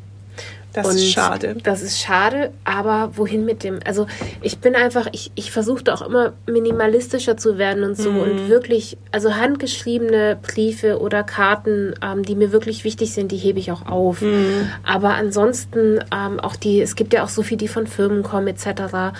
Das 0.75 0.87
und 0.87 0.95
ist 0.95 1.11
schade. 1.11 1.55
Das 1.63 1.81
ist 1.81 2.01
schade, 2.01 2.51
aber 2.65 3.11
wohin 3.15 3.45
mit 3.45 3.63
dem? 3.63 3.79
Also 3.85 4.07
ich 4.41 4.57
bin 4.59 4.75
einfach, 4.75 5.07
ich, 5.13 5.31
ich 5.35 5.49
versuchte 5.51 5.93
auch 5.93 6.01
immer 6.01 6.33
minimalistischer 6.47 7.37
zu 7.37 7.57
werden 7.57 7.85
und 7.85 7.95
so 7.95 8.11
mhm. 8.11 8.19
und 8.19 8.49
wirklich, 8.49 8.97
also 9.13 9.35
handgeschriebene 9.35 10.37
Briefe 10.41 10.99
oder 10.99 11.23
Karten, 11.23 11.93
ähm, 12.01 12.23
die 12.23 12.35
mir 12.35 12.51
wirklich 12.51 12.83
wichtig 12.83 13.13
sind, 13.13 13.31
die 13.31 13.37
hebe 13.37 13.57
ich 13.57 13.71
auch 13.71 13.85
auf. 13.85 14.19
Mhm. 14.19 14.69
Aber 14.83 15.13
ansonsten 15.13 16.01
ähm, 16.13 16.41
auch 16.41 16.57
die, 16.57 16.81
es 16.81 16.97
gibt 16.97 17.13
ja 17.13 17.23
auch 17.23 17.29
so 17.29 17.41
viel, 17.41 17.57
die 17.57 17.69
von 17.69 17.87
Firmen 17.87 18.21
kommen 18.21 18.47
etc. 18.47 19.15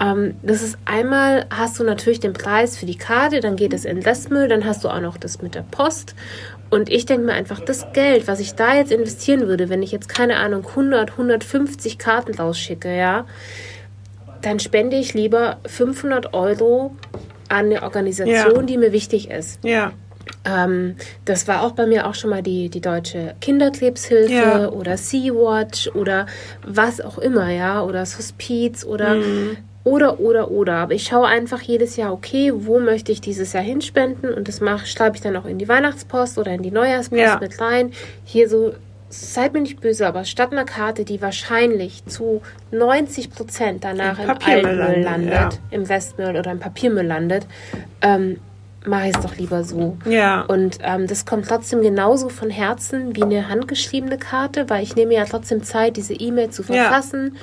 Ähm, 0.00 0.34
das 0.42 0.62
ist 0.62 0.78
einmal, 0.84 1.46
hast 1.50 1.78
du 1.78 1.84
natürlich 1.84 2.20
den 2.20 2.32
Preis 2.32 2.76
für 2.76 2.86
die 2.86 2.96
Karte, 2.96 3.40
dann 3.40 3.56
geht 3.56 3.72
es 3.72 3.84
in 3.84 3.98
Restmüll, 3.98 4.48
dann 4.48 4.64
hast 4.64 4.84
du 4.84 4.88
auch 4.88 5.00
noch 5.00 5.16
das 5.16 5.42
mit 5.42 5.54
der 5.54 5.62
Post. 5.62 6.14
Und 6.70 6.90
ich 6.90 7.06
denke 7.06 7.26
mir 7.26 7.32
einfach, 7.32 7.60
das 7.60 7.92
Geld, 7.92 8.28
was 8.28 8.40
ich 8.40 8.54
da 8.54 8.74
jetzt 8.74 8.92
investieren 8.92 9.48
würde, 9.48 9.68
wenn 9.68 9.82
ich 9.82 9.90
jetzt 9.90 10.08
keine 10.08 10.36
Ahnung 10.36 10.66
100, 10.66 11.12
150 11.12 11.98
Karten 11.98 12.34
rausschicke, 12.34 12.94
ja, 12.94 13.24
dann 14.42 14.60
spende 14.60 14.96
ich 14.96 15.14
lieber 15.14 15.58
500 15.66 16.34
Euro 16.34 16.94
an 17.48 17.66
eine 17.66 17.82
Organisation, 17.82 18.56
ja. 18.56 18.62
die 18.62 18.76
mir 18.76 18.92
wichtig 18.92 19.30
ist. 19.30 19.64
Ja. 19.64 19.92
Ähm, 20.44 20.96
das 21.24 21.48
war 21.48 21.62
auch 21.62 21.72
bei 21.72 21.86
mir 21.86 22.06
auch 22.06 22.14
schon 22.14 22.30
mal 22.30 22.42
die, 22.42 22.68
die 22.68 22.82
deutsche 22.82 23.34
Kinderkrebshilfe 23.40 24.32
ja. 24.32 24.68
oder 24.68 24.96
Sea-Watch 24.96 25.88
oder 25.94 26.26
was 26.66 27.00
auch 27.00 27.18
immer, 27.18 27.50
ja, 27.50 27.82
oder 27.82 28.00
Hospiz 28.00 28.84
oder 28.84 29.14
mhm. 29.14 29.56
Oder, 29.88 30.20
oder, 30.20 30.50
oder. 30.50 30.74
Aber 30.74 30.92
ich 30.92 31.04
schaue 31.04 31.26
einfach 31.26 31.62
jedes 31.62 31.96
Jahr, 31.96 32.12
okay, 32.12 32.52
wo 32.54 32.78
möchte 32.78 33.10
ich 33.10 33.22
dieses 33.22 33.54
Jahr 33.54 33.62
hinspenden? 33.62 34.34
Und 34.34 34.46
das 34.46 34.60
mache, 34.60 34.86
schreibe 34.86 35.16
ich 35.16 35.22
dann 35.22 35.34
auch 35.34 35.46
in 35.46 35.56
die 35.56 35.66
Weihnachtspost 35.66 36.36
oder 36.36 36.52
in 36.52 36.62
die 36.62 36.70
Neujahrspost 36.70 37.20
ja. 37.20 37.38
mit 37.40 37.58
rein. 37.58 37.92
Hier 38.24 38.50
so, 38.50 38.74
seid 39.08 39.54
mir 39.54 39.62
nicht 39.62 39.80
böse, 39.80 40.06
aber 40.06 40.24
statt 40.24 40.52
einer 40.52 40.66
Karte, 40.66 41.06
die 41.06 41.22
wahrscheinlich 41.22 42.04
zu 42.04 42.42
90 42.70 43.30
Prozent 43.30 43.84
danach 43.84 44.18
im, 44.18 44.24
im 44.24 44.30
Altmüll 44.30 45.02
landet, 45.02 45.32
ja. 45.32 45.48
im 45.70 45.88
Westmüll 45.88 46.36
oder 46.36 46.52
im 46.52 46.60
Papiermüll 46.60 47.06
landet, 47.06 47.46
ähm, 48.02 48.40
mache 48.84 49.08
ich 49.08 49.16
es 49.16 49.22
doch 49.22 49.36
lieber 49.36 49.64
so. 49.64 49.96
Ja. 50.04 50.42
Und 50.42 50.78
ähm, 50.82 51.06
das 51.06 51.24
kommt 51.24 51.48
trotzdem 51.48 51.80
genauso 51.80 52.28
von 52.28 52.50
Herzen 52.50 53.16
wie 53.16 53.22
eine 53.22 53.48
handgeschriebene 53.48 54.18
Karte, 54.18 54.68
weil 54.68 54.82
ich 54.82 54.96
nehme 54.96 55.14
ja 55.14 55.24
trotzdem 55.24 55.62
Zeit, 55.62 55.96
diese 55.96 56.12
E-Mail 56.12 56.50
zu 56.50 56.62
verfassen. 56.62 57.32
Ja 57.34 57.40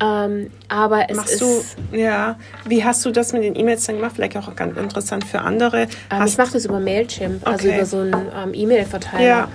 ähm, 0.00 0.50
aber 0.68 1.08
es 1.08 1.16
Machst 1.16 1.40
ist. 1.40 1.76
Du, 1.92 1.96
ja, 1.96 2.36
wie 2.66 2.84
hast 2.84 3.04
du 3.04 3.10
das 3.10 3.32
mit 3.32 3.42
den 3.42 3.56
E-Mails 3.56 3.84
dann 3.86 3.96
gemacht? 3.96 4.12
Vielleicht 4.16 4.36
auch 4.36 4.54
ganz 4.54 4.76
interessant 4.76 5.24
für 5.24 5.40
andere. 5.40 5.82
Ähm, 6.10 6.26
ich 6.26 6.36
mache 6.36 6.52
das 6.52 6.64
über 6.66 6.80
Mailchimp, 6.80 7.46
also 7.46 7.66
okay. 7.68 7.78
also 7.80 8.02
über 8.02 8.10
so 8.10 8.18
einen 8.18 8.26
ähm, 8.48 8.54
E-Mail-Verteiler. 8.54 9.22
Ja. 9.24 9.48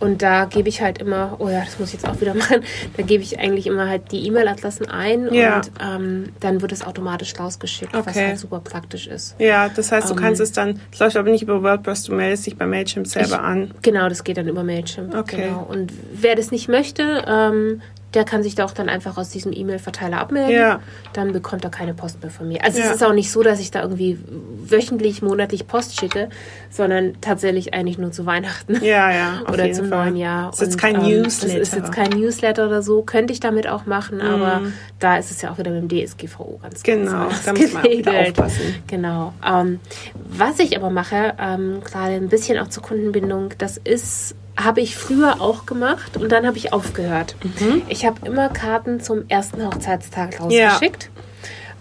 Und 0.00 0.22
da 0.22 0.44
gebe 0.44 0.68
ich 0.68 0.80
halt 0.80 0.98
immer, 0.98 1.34
oh 1.40 1.48
ja, 1.48 1.64
das 1.64 1.80
muss 1.80 1.88
ich 1.88 1.94
jetzt 1.94 2.08
auch 2.08 2.20
wieder 2.20 2.32
machen, 2.34 2.62
da 2.96 3.02
gebe 3.02 3.20
ich 3.24 3.40
eigentlich 3.40 3.66
immer 3.66 3.88
halt 3.88 4.12
die 4.12 4.24
E-Mail-Adressen 4.28 4.88
ein 4.88 5.34
Ja. 5.34 5.56
und 5.56 5.70
ähm, 5.84 6.24
dann 6.38 6.62
wird 6.62 6.70
es 6.70 6.86
automatisch 6.86 7.34
rausgeschickt, 7.36 7.92
was 7.94 8.06
Okay. 8.06 8.28
halt 8.28 8.38
super 8.38 8.60
praktisch 8.60 9.08
ist. 9.08 9.34
Ja, 9.40 9.68
das 9.68 9.90
heißt, 9.90 10.08
du 10.08 10.14
Ähm, 10.14 10.20
kannst 10.20 10.40
es 10.40 10.52
dann, 10.52 10.80
es 10.92 11.00
läuft 11.00 11.16
aber 11.16 11.28
nicht 11.32 11.42
über 11.42 11.64
WordPress, 11.64 12.04
du 12.04 12.14
meldest 12.14 12.46
dich 12.46 12.56
bei 12.56 12.66
Mailchimp 12.66 13.08
selber 13.08 13.34
Ich- 13.38 13.40
an. 13.40 13.72
Genau, 13.82 14.08
das 14.08 14.22
geht 14.22 14.36
dann 14.36 14.46
über 14.46 14.62
Mailchimp. 14.62 15.16
Okay. 15.16 15.46
Genau. 15.48 15.66
Und 15.68 15.92
wer 16.12 16.36
das 16.36 16.52
nicht 16.52 16.68
möchte, 16.68 17.24
ähm, 17.26 17.82
der 18.14 18.24
kann 18.24 18.42
sich 18.42 18.54
da 18.54 18.64
auch 18.64 18.70
dann 18.72 18.88
einfach 18.88 19.18
aus 19.18 19.28
diesem 19.28 19.52
E-Mail-Verteiler 19.52 20.18
abmelden. 20.18 20.54
Ja. 20.54 20.80
Dann 21.12 21.32
bekommt 21.32 21.62
er 21.64 21.70
keine 21.70 21.92
Post 21.92 22.22
mehr 22.22 22.30
von 22.30 22.48
mir. 22.48 22.64
Also 22.64 22.78
Ja. 22.78 22.86
es 22.86 22.94
ist 22.96 23.04
auch 23.04 23.12
nicht 23.12 23.30
so, 23.30 23.42
dass 23.42 23.60
ich 23.60 23.70
da 23.70 23.82
irgendwie 23.82 24.18
wöchentlich, 24.66 25.20
monatlich 25.22 25.66
Post 25.66 25.98
schicke, 26.00 26.28
sondern 26.70 27.14
tatsächlich 27.20 27.74
eigentlich 27.74 27.98
nur 27.98 28.10
zu 28.12 28.24
Weihnachten. 28.26 28.82
Ja, 28.82 29.10
ja. 29.12 29.42
oder 29.52 29.70
zum 29.72 29.88
Fall. 29.88 30.06
neuen 30.06 30.16
Jahr. 30.16 30.50
Ist 30.52 30.60
jetzt 30.62 30.78
kein 30.78 30.94
ähm, 30.96 31.02
Newsletter. 31.22 31.58
Das 31.58 31.68
ist 31.68 31.74
jetzt 31.74 31.92
kein 31.92 32.10
Newsletter 32.10 32.66
oder 32.66 32.82
so. 32.82 33.02
Könnte 33.02 33.32
ich 33.32 33.40
damit 33.40 33.68
auch 33.68 33.84
machen, 33.86 34.20
aber 34.20 34.60
Mhm. 34.60 34.72
da 34.98 35.16
ist 35.18 35.30
es 35.30 35.42
ja 35.42 35.50
auch 35.50 35.58
wieder 35.58 35.70
mit 35.70 35.90
dem 35.90 36.06
DSGVO 36.06 36.60
ganz 36.62 36.82
Genau, 36.82 37.28
ganz 37.28 37.44
da 37.44 37.52
muss 37.52 37.72
man 37.72 37.84
auch 37.86 38.28
aufpassen. 38.28 38.74
Genau. 38.86 39.32
Ähm, 39.46 39.80
was 40.28 40.58
ich 40.60 40.76
aber 40.76 40.90
mache, 40.90 41.34
ähm, 41.38 41.80
gerade 41.84 42.14
ein 42.14 42.28
bisschen 42.28 42.58
auch 42.58 42.68
zur 42.68 42.82
Kundenbindung, 42.82 43.50
das 43.58 43.76
ist, 43.76 44.34
habe 44.60 44.80
ich 44.80 44.96
früher 44.96 45.40
auch 45.40 45.66
gemacht 45.66 46.16
und 46.16 46.32
dann 46.32 46.44
habe 46.46 46.56
ich 46.58 46.72
aufgehört. 46.72 47.36
Mhm. 47.60 47.82
Ich 47.88 48.04
habe 48.04 48.26
immer 48.26 48.48
Karten 48.48 49.00
zum 49.00 49.28
ersten 49.28 49.64
Hochzeitstag 49.64 50.40
rausgeschickt, 50.40 51.10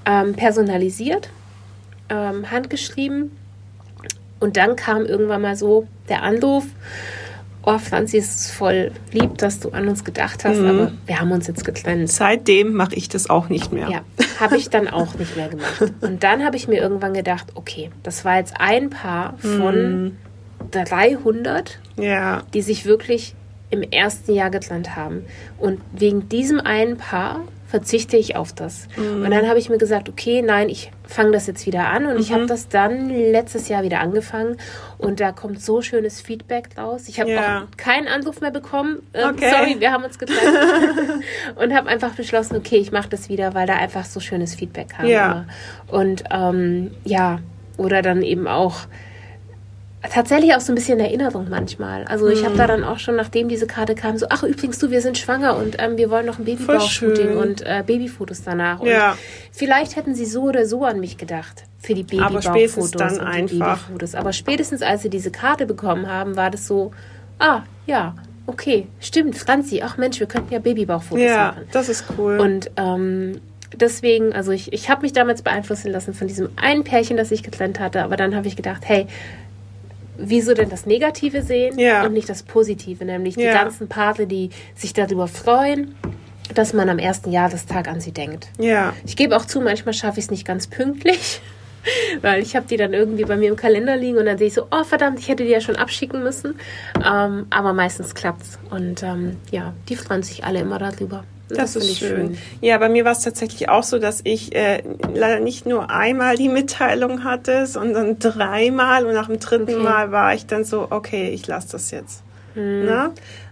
ähm, 0.06 0.34
personalisiert, 0.36 1.30
ähm, 2.10 2.52
handgeschrieben 2.52 3.32
und 4.40 4.58
dann 4.58 4.76
kam 4.76 5.06
irgendwann 5.06 5.42
mal 5.42 5.56
so 5.56 5.88
der 6.08 6.22
Anruf, 6.22 6.66
oh 7.64 7.80
Franzi, 7.80 8.18
es 8.18 8.36
ist 8.42 8.52
voll 8.52 8.92
lieb, 9.12 9.38
dass 9.40 9.60
du 9.60 9.72
an 9.72 9.88
uns 9.90 10.06
gedacht 10.06 10.46
hast, 10.46 10.60
Mhm. 10.60 10.68
aber 10.68 10.92
wir 11.06 11.20
haben 11.20 11.32
uns 11.32 11.48
jetzt 11.48 11.66
getrennt. 11.66 12.10
Seitdem 12.12 12.74
mache 12.74 12.96
ich 12.96 13.10
das 13.10 13.30
auch 13.30 13.50
nicht 13.50 13.74
mehr. 13.74 13.90
Ja, 13.90 14.02
habe 14.40 14.56
ich 14.56 14.70
dann 14.70 14.88
auch 14.88 15.16
nicht 15.16 15.36
mehr 15.36 15.50
gemacht. 15.50 15.92
Und 16.02 16.24
dann 16.24 16.46
habe 16.46 16.56
ich 16.56 16.68
mir 16.68 16.80
irgendwann 16.80 17.14
gedacht, 17.14 17.48
okay, 17.56 17.90
das 18.04 18.24
war 18.24 18.38
jetzt 18.38 18.54
ein 18.60 18.90
Paar 18.92 19.34
von 19.40 20.16
300, 20.72 21.80
Ja. 21.98 22.44
die 22.54 22.62
sich 22.62 22.86
wirklich 22.86 23.34
im 23.70 23.82
ersten 23.84 24.34
Jahr 24.34 24.50
getrennt 24.50 24.96
haben. 24.96 25.26
Und 25.58 25.82
wegen 25.92 26.30
diesem 26.30 26.60
einen 26.62 26.98
Paar 26.98 27.42
verzichte 27.68 28.16
ich 28.16 28.38
auf 28.38 28.54
das. 28.54 28.88
Und 28.96 29.30
dann 29.30 29.46
habe 29.50 29.60
ich 29.60 29.70
mir 29.70 29.78
gesagt, 29.78 30.08
okay, 30.08 30.42
nein, 30.42 30.70
ich 30.70 30.90
fange 31.06 31.32
das 31.32 31.48
jetzt 31.48 31.66
wieder 31.66 31.90
an. 31.90 32.06
Und 32.06 32.18
ich 32.18 32.32
habe 32.32 32.46
das 32.46 32.70
dann 32.70 33.10
letztes 33.10 33.68
Jahr 33.68 33.84
wieder 33.84 34.00
angefangen. 34.00 34.56
Und 34.98 35.20
da 35.20 35.34
kommt 35.34 35.62
so 35.62 35.82
schönes 35.82 36.22
Feedback 36.22 36.70
raus. 36.78 37.10
Ich 37.10 37.20
habe 37.20 37.32
Ja. 37.32 37.64
auch 37.70 37.76
keinen 37.76 38.08
Anruf 38.08 38.40
mehr 38.40 38.52
bekommen. 38.52 39.00
Ähm, 39.14 39.32
Okay. 39.32 39.52
Sorry, 39.52 39.76
wir 39.82 39.92
haben 39.92 40.06
uns 40.06 40.18
getrennt. 40.18 40.40
und 41.58 41.74
habe 41.76 41.90
einfach 41.90 42.12
beschlossen, 42.14 42.56
okay, 42.56 42.78
ich 42.78 42.94
mache 42.94 43.10
das 43.10 43.28
wieder, 43.28 43.54
weil 43.54 43.68
da 43.68 43.76
einfach 43.76 44.06
so 44.06 44.22
schönes 44.22 44.56
Feedback 44.56 44.88
kam. 44.96 45.06
Ja. 45.08 45.46
Und 45.88 46.24
ähm, 46.32 46.92
ja, 47.04 47.40
oder 47.76 48.02
dann 48.02 48.22
eben 48.22 48.48
auch 48.48 48.78
tatsächlich 50.02 50.54
auch 50.56 50.60
so 50.60 50.72
ein 50.72 50.76
bisschen 50.76 51.00
Erinnerung 51.00 51.48
manchmal. 51.50 52.04
Also 52.06 52.28
ich 52.28 52.46
habe 52.46 52.56
da 52.56 52.68
dann 52.68 52.84
auch 52.84 53.00
schon, 53.00 53.16
nachdem 53.16 53.50
diese 53.50 53.68
Karte 53.68 53.96
kam, 53.96 54.18
so, 54.18 54.28
ach 54.30 54.44
übrigens 54.44 54.78
du, 54.80 54.92
wir 54.92 55.02
sind 55.02 55.18
schwanger 55.18 55.58
und 55.58 55.76
ähm, 55.80 55.98
wir 55.98 56.10
wollen 56.10 56.26
noch 56.26 56.38
ein 56.40 56.46
Babybauchshooting 56.46 57.36
und 57.36 57.62
äh, 57.66 57.84
Babyfotos 57.86 58.44
danach. 58.44 58.80
Und 58.80 58.88
Ja. 58.90 59.18
vielleicht 59.52 59.96
hätten 59.96 60.14
sie 60.16 60.26
so 60.26 60.44
oder 60.44 60.66
so 60.66 60.86
an 60.86 61.00
mich 61.00 61.18
gedacht 61.18 61.64
für 61.80 61.94
die 61.94 62.04
Babybauchfotos 62.04 63.18
und 63.20 63.20
die 63.20 63.22
einfach. 63.22 63.88
Babyfotos. 63.88 64.16
Aber 64.16 64.34
spätestens 64.34 64.82
als 64.82 65.02
sie 65.02 65.10
diese 65.10 65.32
Karte 65.32 65.66
bekommen 65.66 66.08
haben, 66.08 66.36
war 66.36 66.52
das 66.52 66.68
so, 66.68 66.92
ah, 67.40 67.62
ja, 67.86 68.16
okay, 68.46 68.88
stimmt, 69.00 69.36
Franzi, 69.36 69.82
ach 69.84 69.98
Mensch, 69.98 70.20
wir 70.20 70.28
könnten 70.28 70.54
ja 70.54 70.60
Babybauchfotos 70.60 71.24
Ja, 71.26 71.48
machen. 71.56 71.68
das 71.72 71.90
ist 71.90 72.06
cool. 72.18 72.40
Und 72.40 72.72
ähm, 72.78 73.42
deswegen, 73.76 74.34
also 74.34 74.52
ich, 74.52 74.72
ich 74.74 74.90
habe 74.90 75.02
mich 75.02 75.14
damals 75.14 75.42
beeinflussen 75.42 75.92
lassen 75.92 76.14
von 76.14 76.28
diesem 76.28 76.50
einen 76.56 76.84
Pärchen, 76.84 77.18
das 77.18 77.32
ich 77.32 77.44
getrennt 77.44 77.80
hatte, 77.80 78.04
aber 78.04 78.16
dann 78.16 78.36
habe 78.36 78.48
ich 78.48 78.56
gedacht, 78.56 78.84
hey, 78.86 79.08
wieso 80.18 80.54
denn 80.54 80.70
das 80.70 80.86
Negative 80.86 81.42
sehen 81.42 81.78
Ja. 81.80 82.06
und 82.06 82.14
nicht 82.14 82.30
das 82.30 82.44
Positive, 82.44 83.04
nämlich 83.06 83.36
die 83.36 83.44
Ja. 83.44 83.54
ganzen 83.54 83.88
Paare, 83.88 84.28
die 84.28 84.50
sich 84.76 84.94
darüber 84.94 85.28
freuen, 85.28 85.96
dass 86.54 86.74
man 86.74 86.90
am 86.90 86.98
ersten 87.00 87.32
Jahrestag 87.32 87.88
an 87.88 88.00
sie 88.00 88.12
denkt. 88.12 88.48
ja. 88.58 88.94
Ich 89.06 89.16
gebe 89.16 89.36
auch 89.36 89.46
zu, 89.46 89.60
manchmal 89.62 89.94
schaffe 89.94 90.20
ich 90.20 90.26
es 90.26 90.32
nicht 90.32 90.46
ganz 90.46 90.68
pünktlich, 90.68 91.42
weil 92.22 92.42
ich 92.42 92.56
habe 92.56 92.66
die 92.68 92.78
dann 92.78 92.94
irgendwie 92.94 93.26
bei 93.26 93.36
mir 93.38 93.50
im 93.50 93.56
Kalender 93.56 93.96
liegen 93.98 94.18
und 94.18 94.26
dann 94.26 94.38
sehe 94.38 94.48
ich 94.48 94.54
so, 94.54 94.64
oh 94.72 94.84
verdammt, 94.84 95.20
ich 95.20 95.28
hätte 95.28 95.44
die 95.44 95.50
ja 95.52 95.62
schon 95.62 95.76
abschicken 95.76 96.24
müssen. 96.24 96.56
Ähm, 97.06 97.48
aber 97.50 97.74
meistens 97.74 98.16
klappt's 98.16 98.60
und 98.70 99.04
ähm, 99.04 99.38
ja, 99.52 99.74
die 99.90 99.96
freuen 99.96 100.24
sich 100.24 100.44
alle 100.46 100.60
immer 100.62 100.80
darüber. 100.80 101.24
Das, 101.50 101.74
finde 101.74 101.88
ist 101.88 101.98
schön. 102.00 102.38
Ja, 102.62 102.78
bei 102.78 102.90
mir 102.90 103.06
war 103.06 103.14
es 103.14 103.22
tatsächlich 103.22 103.70
auch 103.70 103.84
so, 103.84 104.00
dass 104.00 104.22
ich 104.24 104.56
äh, 104.56 104.84
leider 105.14 105.40
nicht 105.40 105.66
nur 105.66 105.90
einmal 105.90 106.36
die 106.36 106.50
Mitteilung 106.50 107.24
hatte, 107.24 107.66
sondern 107.68 108.20
dreimal 108.20 109.06
und 109.06 109.14
nach 109.14 109.28
dem 109.28 109.40
dritten 109.40 109.64
Okay. 109.64 109.76
Mal 109.84 110.12
war 110.12 110.34
ich 110.34 110.46
dann 110.46 110.64
so, 110.64 110.88
okay, 110.90 111.30
ich 111.30 111.48
lasse 111.48 111.72
das 111.74 111.92
jetzt. 111.92 112.24
Hm. 112.54 112.86
Ne? 112.86 113.12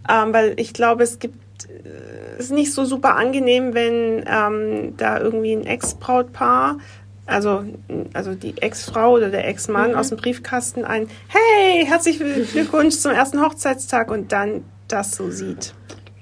Ähm, 0.10 0.34
weil 0.34 0.54
ich 0.60 0.74
glaube, 0.74 1.04
es 1.04 1.20
gibt 1.20 1.36
äh, 1.66 1.90
es 2.38 2.46
ist 2.46 2.52
nicht 2.52 2.74
so 2.74 2.84
super 2.84 3.16
angenehm, 3.16 3.74
wenn 3.74 4.26
ähm, 4.28 4.98
da 4.98 5.20
irgendwie 5.20 5.54
ein 5.54 5.66
Ex-Brautpaar, 5.66 6.78
also, 7.28 7.64
also 8.14 8.36
die 8.36 8.62
Ex-Frau 8.62 9.14
oder 9.14 9.30
der 9.30 9.48
Ex-Mann 9.48 9.92
Mhm. 9.92 9.98
aus 9.98 10.10
dem 10.10 10.18
Briefkasten 10.18 10.84
ein, 10.86 11.08
hey, 11.28 11.86
herzlichen 11.86 12.48
Glückwunsch 12.52 12.98
zum 12.98 13.12
ersten 13.12 13.42
Hochzeitstag 13.42 14.12
und 14.12 14.32
dann 14.32 14.64
das 14.88 15.16
so 15.16 15.32
sieht. 15.32 15.74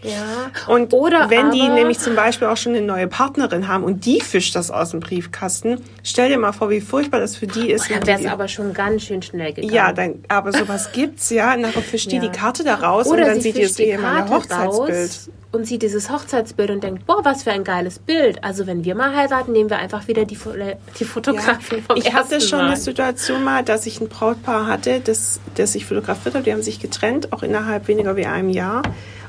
Ja. 0.03 0.51
Und 0.67 0.93
Oder 0.93 1.29
wenn 1.29 1.51
die 1.51 1.67
nämlich 1.67 1.99
zum 1.99 2.15
Beispiel 2.15 2.47
auch 2.47 2.57
schon 2.57 2.75
eine 2.75 2.85
neue 2.85 3.07
Partnerin 3.07 3.67
haben 3.67 3.83
und 3.83 4.05
die 4.05 4.21
fischt 4.21 4.55
das 4.55 4.69
aus 4.71 4.91
dem 4.91 4.99
Briefkasten, 4.99 5.81
stell 6.03 6.29
dir 6.29 6.37
mal 6.37 6.51
vor, 6.51 6.69
wie 6.69 6.81
furchtbar 6.81 7.19
das 7.19 7.35
für 7.35 7.47
die 7.47 7.71
ist. 7.71 7.89
Dann 7.89 8.05
wäre 8.05 8.17
es 8.17 8.23
die- 8.23 8.29
aber 8.29 8.47
schon 8.47 8.73
ganz 8.73 9.03
schön 9.03 9.21
schnell 9.21 9.53
gegangen. 9.53 9.73
ja, 9.73 9.93
dann, 9.93 10.23
aber 10.27 10.51
sowas 10.51 10.91
gibt's 10.91 11.29
ja. 11.29 11.55
Nachher 11.57 11.81
fischt 11.81 12.11
die 12.11 12.17
Ja. 12.17 12.21
die 12.23 12.29
Karte 12.29 12.63
da 12.63 12.75
raus 12.75 13.07
und 13.07 13.13
Oder 13.13 13.25
dann 13.25 13.35
sie 13.35 13.41
sieht 13.51 13.57
die 13.57 13.61
das 13.63 13.73
die 13.73 13.83
ehemalige 13.83 14.29
Karte 14.29 14.33
Hochzeitsbild. 14.35 14.99
raus 14.99 15.29
und 15.53 15.67
sieht 15.67 15.83
dieses 15.83 16.09
Hochzeitsbild 16.09 16.71
und 16.71 16.83
denkt, 16.83 17.05
boah, 17.05 17.23
was 17.23 17.43
für 17.43 17.51
ein 17.51 17.63
geiles 17.63 17.99
Bild. 17.99 18.43
Also 18.43 18.65
wenn 18.65 18.83
wir 18.83 18.95
mal 18.95 19.15
heiraten, 19.15 19.51
nehmen 19.51 19.69
wir 19.69 19.77
einfach 19.77 20.07
wieder 20.07 20.25
die, 20.25 20.35
Fo- 20.35 20.53
die 20.99 21.05
Fotografie 21.05 21.79
vom 21.87 21.95
ich 21.95 22.11
hatte 22.11 22.41
schon 22.41 22.57
Mal. 22.59 22.67
eine 22.69 22.77
Situation 22.77 23.43
mal, 23.43 23.63
dass 23.63 23.85
ich 23.85 24.01
ein 24.01 24.09
Brautpaar 24.09 24.65
hatte, 24.65 24.99
das, 24.99 25.39
das 25.55 25.75
ich 25.75 25.85
fotografiert 25.85 26.33
habe. 26.33 26.43
Die 26.43 26.51
haben 26.51 26.63
sich 26.63 26.79
getrennt, 26.79 27.31
auch 27.31 27.43
innerhalb 27.43 27.87
weniger 27.87 28.15
wie 28.15 28.25
einem 28.25 28.49
Jahr. 28.49 28.81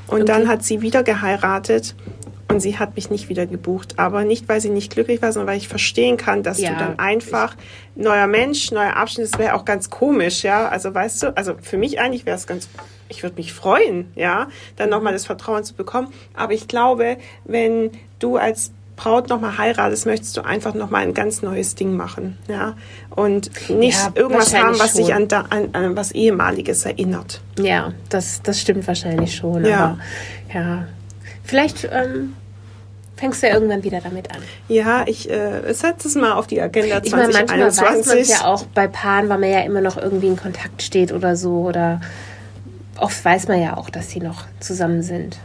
Und 0.07 0.21
Okay. 0.21 0.25
dann 0.25 0.47
hat 0.47 0.63
sie 0.63 0.81
wieder 0.81 1.03
geheiratet 1.03 1.95
und 2.47 2.59
sie 2.59 2.77
hat 2.77 2.95
mich 2.95 3.09
nicht 3.09 3.27
wieder 3.29 3.45
gebucht. 3.47 3.97
Aber 3.97 4.23
nicht, 4.23 4.47
weil 4.47 4.61
sie 4.61 4.69
nicht 4.69 4.91
glücklich 4.93 5.21
war, 5.21 5.31
sondern 5.31 5.49
weil 5.53 5.57
ich 5.57 5.67
verstehen 5.67 6.15
kann, 6.17 6.43
dass 6.43 6.59
Ja, 6.59 6.71
du 6.73 6.77
dann 6.77 6.99
einfach 6.99 7.55
neuer 7.95 8.27
Mensch, 8.27 8.71
neuer 8.71 8.95
Abschnitt, 8.95 9.31
das 9.33 9.39
wäre 9.39 9.55
auch 9.55 9.65
ganz 9.65 9.89
komisch, 9.89 10.43
ja. 10.43 10.67
Also 10.67 10.93
weißt 10.93 11.23
du, 11.23 11.37
also 11.37 11.55
für 11.61 11.77
mich 11.77 11.99
eigentlich 11.99 12.25
wäre 12.25 12.37
es 12.37 12.45
ganz, 12.45 12.69
ich 13.09 13.23
würde 13.23 13.35
mich 13.37 13.51
freuen, 13.53 14.11
ja, 14.15 14.47
dann 14.75 14.89
nochmal 14.89 15.13
das 15.13 15.25
Vertrauen 15.25 15.63
zu 15.63 15.73
bekommen. 15.73 16.09
Aber 16.35 16.53
ich 16.53 16.67
glaube, 16.67 17.17
wenn 17.45 17.91
du 18.19 18.37
als 18.37 18.71
Braut 18.95 19.29
nochmal 19.29 19.57
heiratest, 19.57 20.05
möchtest 20.05 20.37
du 20.37 20.41
einfach 20.45 20.73
nochmal 20.73 21.01
ein 21.03 21.13
ganz 21.13 21.41
neues 21.41 21.75
Ding 21.75 21.97
machen, 21.97 22.37
ja. 22.47 22.75
Und 23.09 23.51
nicht 23.69 23.97
Ja, 23.97 24.11
irgendwas 24.15 24.55
haben, 24.55 24.79
was 24.79 24.93
schon. 24.93 25.11
an, 25.11 25.27
da, 25.27 25.41
an, 25.49 25.69
an 25.73 25.95
was 25.97 26.11
ehemaliges 26.13 26.85
erinnert. 26.85 27.41
Ja, 27.59 27.91
das, 28.09 28.41
das 28.41 28.61
stimmt 28.61 28.87
wahrscheinlich 28.87 29.35
schon. 29.35 29.65
Ja. 29.65 29.97
Aber 30.53 30.59
ja, 30.59 30.87
vielleicht 31.43 31.89
ähm, 31.91 32.35
fängst 33.17 33.43
du 33.43 33.47
ja 33.47 33.53
irgendwann 33.55 33.83
wieder 33.83 33.99
damit 33.99 34.31
an. 34.31 34.41
Ja, 34.69 35.03
ich 35.07 35.29
äh, 35.29 35.73
setze 35.73 36.07
es 36.07 36.15
mal 36.15 36.31
auf 36.33 36.47
die 36.47 36.61
Agenda 36.61 37.01
Ich 37.03 37.11
meine, 37.11 37.33
manchmal 37.33 37.59
weiß 37.67 37.81
man 37.81 38.01
2021. 38.03 38.21
es 38.21 38.29
ja 38.39 38.45
auch 38.47 38.63
bei 38.67 38.87
Paaren, 38.87 39.27
weil 39.27 39.39
man 39.39 39.49
ja 39.49 39.59
immer 39.61 39.81
noch 39.81 39.97
irgendwie 39.97 40.27
in 40.27 40.37
Kontakt 40.37 40.81
steht 40.81 41.11
oder 41.11 41.35
so. 41.35 41.59
Oder 41.67 41.99
oft 42.97 43.25
weiß 43.25 43.49
man 43.49 43.61
ja 43.61 43.75
auch, 43.75 43.89
dass 43.89 44.09
sie 44.11 44.19
noch 44.21 44.45
zusammen 44.61 45.03
sind. 45.03 45.37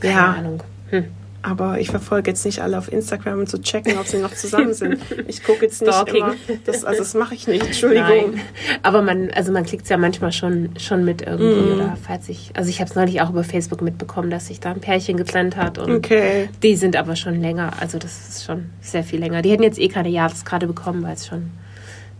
Keine 0.00 0.14
Ja. 0.14 0.32
Ahnung. 0.38 0.62
Hm. 0.90 1.04
Aber 1.48 1.78
ich 1.78 1.90
verfolge 1.90 2.28
jetzt 2.32 2.44
nicht 2.44 2.60
alle 2.60 2.76
auf 2.76 2.90
Instagram, 2.92 3.38
um 3.38 3.46
zu 3.46 3.60
checken, 3.60 3.96
ob 3.98 4.06
sie 4.08 4.18
noch 4.18 4.34
zusammen 4.34 4.74
sind. 4.74 4.98
Ich 5.28 5.44
gucke 5.44 5.64
jetzt 5.64 5.80
nicht 5.80 5.94
Stalking. 5.94 6.16
immer. 6.16 6.34
Das, 6.64 6.84
also 6.84 6.98
das 6.98 7.14
mache 7.14 7.36
ich 7.36 7.46
nicht. 7.46 7.64
Entschuldigung. 7.64 8.32
Nein. 8.32 8.40
Aber 8.82 9.00
man, 9.00 9.30
also 9.30 9.52
man 9.52 9.64
es 9.64 9.88
ja 9.88 9.96
manchmal 9.96 10.32
schon, 10.32 10.70
schon 10.76 11.04
mit 11.04 11.22
irgendwie. 11.22 11.60
Mhm. 11.70 11.74
Oder 11.74 11.96
falls 12.04 12.28
ich, 12.28 12.50
also 12.54 12.68
ich 12.68 12.80
habe 12.80 12.90
es 12.90 12.96
neulich 12.96 13.20
auch 13.20 13.30
über 13.30 13.44
Facebook 13.44 13.80
mitbekommen, 13.80 14.28
dass 14.28 14.48
sich 14.48 14.58
da 14.58 14.72
ein 14.72 14.80
Pärchen 14.80 15.16
getrennt 15.16 15.56
hat. 15.56 15.78
Und 15.78 15.92
Okay. 15.94 16.48
die 16.64 16.74
sind 16.74 16.96
aber 16.96 17.14
schon 17.14 17.40
länger. 17.40 17.74
Also 17.80 17.98
das 17.98 18.28
ist 18.28 18.44
schon 18.44 18.66
sehr 18.80 19.04
viel 19.04 19.20
länger. 19.20 19.40
Die 19.42 19.50
hätten 19.52 19.62
jetzt 19.62 19.78
eh 19.78 19.86
keine 19.88 20.08
Jahreskarte 20.08 20.66
bekommen, 20.66 21.04
weil 21.04 21.14
es 21.14 21.28
schon 21.28 21.52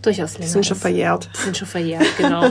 durchaus 0.06 0.38
länger 0.38 0.50
Sind 0.50 0.66
schon 0.66 0.76
verjährt. 0.76 1.28
sind 1.34 1.56
schon 1.56 1.68
verjährt, 1.68 2.06
genau. 2.16 2.46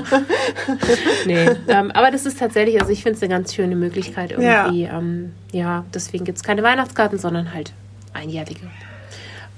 nee, 1.26 1.50
ähm, 1.68 1.91
aber 1.91 2.12
das 2.12 2.26
ist 2.26 2.39
tatsächlich, 2.39 2.80
also 2.80 2.91
ich 2.91 3.02
finde 3.04 3.18
es 3.18 3.24
eine 3.24 3.34
ganz 3.34 3.54
schöne 3.54 3.76
Möglichkeit 3.76 4.32
irgendwie. 4.32 4.84
Ja, 4.84 4.98
ähm, 4.98 5.32
ja 5.52 5.86
deswegen 5.94 6.26
gibt 6.26 6.38
es 6.38 6.44
keine 6.44 6.63
Weihnachtskarten, 6.63 7.18
sondern 7.18 7.54
halt 7.54 7.74
einjährige. 8.13 8.68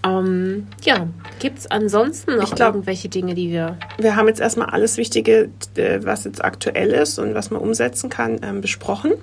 Ähm, 0.06 0.68
ja, 0.84 1.08
gibt 1.40 1.60
es 1.60 1.72
ansonsten 1.72 2.38
noch 2.38 2.54
glaub- 2.54 2.76
irgendwelche 2.76 3.10
Dinge, 3.10 3.34
die 3.34 3.50
wir. 3.50 3.78
Wir 3.98 4.16
haben 4.16 4.28
jetzt 4.28 4.40
erstmal 4.40 4.70
alles 4.70 4.98
Wichtige, 4.98 5.50
äh, 5.76 6.00
was 6.04 6.24
jetzt 6.24 6.44
aktuell 6.44 6.92
ist 6.92 7.20
und 7.20 7.34
was 7.34 7.50
man 7.50 7.62
umsetzen 7.62 8.10
kann, 8.10 8.40
ähm, 8.44 8.62
besprochen. 8.62 9.14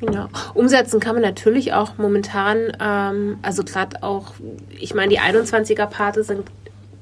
Genau. 0.00 0.28
Umsetzen 0.54 0.98
kann 0.98 1.14
man 1.14 1.22
natürlich 1.22 1.72
auch 1.72 1.96
momentan, 1.96 2.72
ähm, 2.80 3.38
also 3.42 3.62
gerade 3.62 4.02
auch, 4.02 4.34
ich 4.78 4.94
meine, 4.94 5.10
die 5.10 5.20
21er-Pate 5.20 6.24
sind 6.24 6.44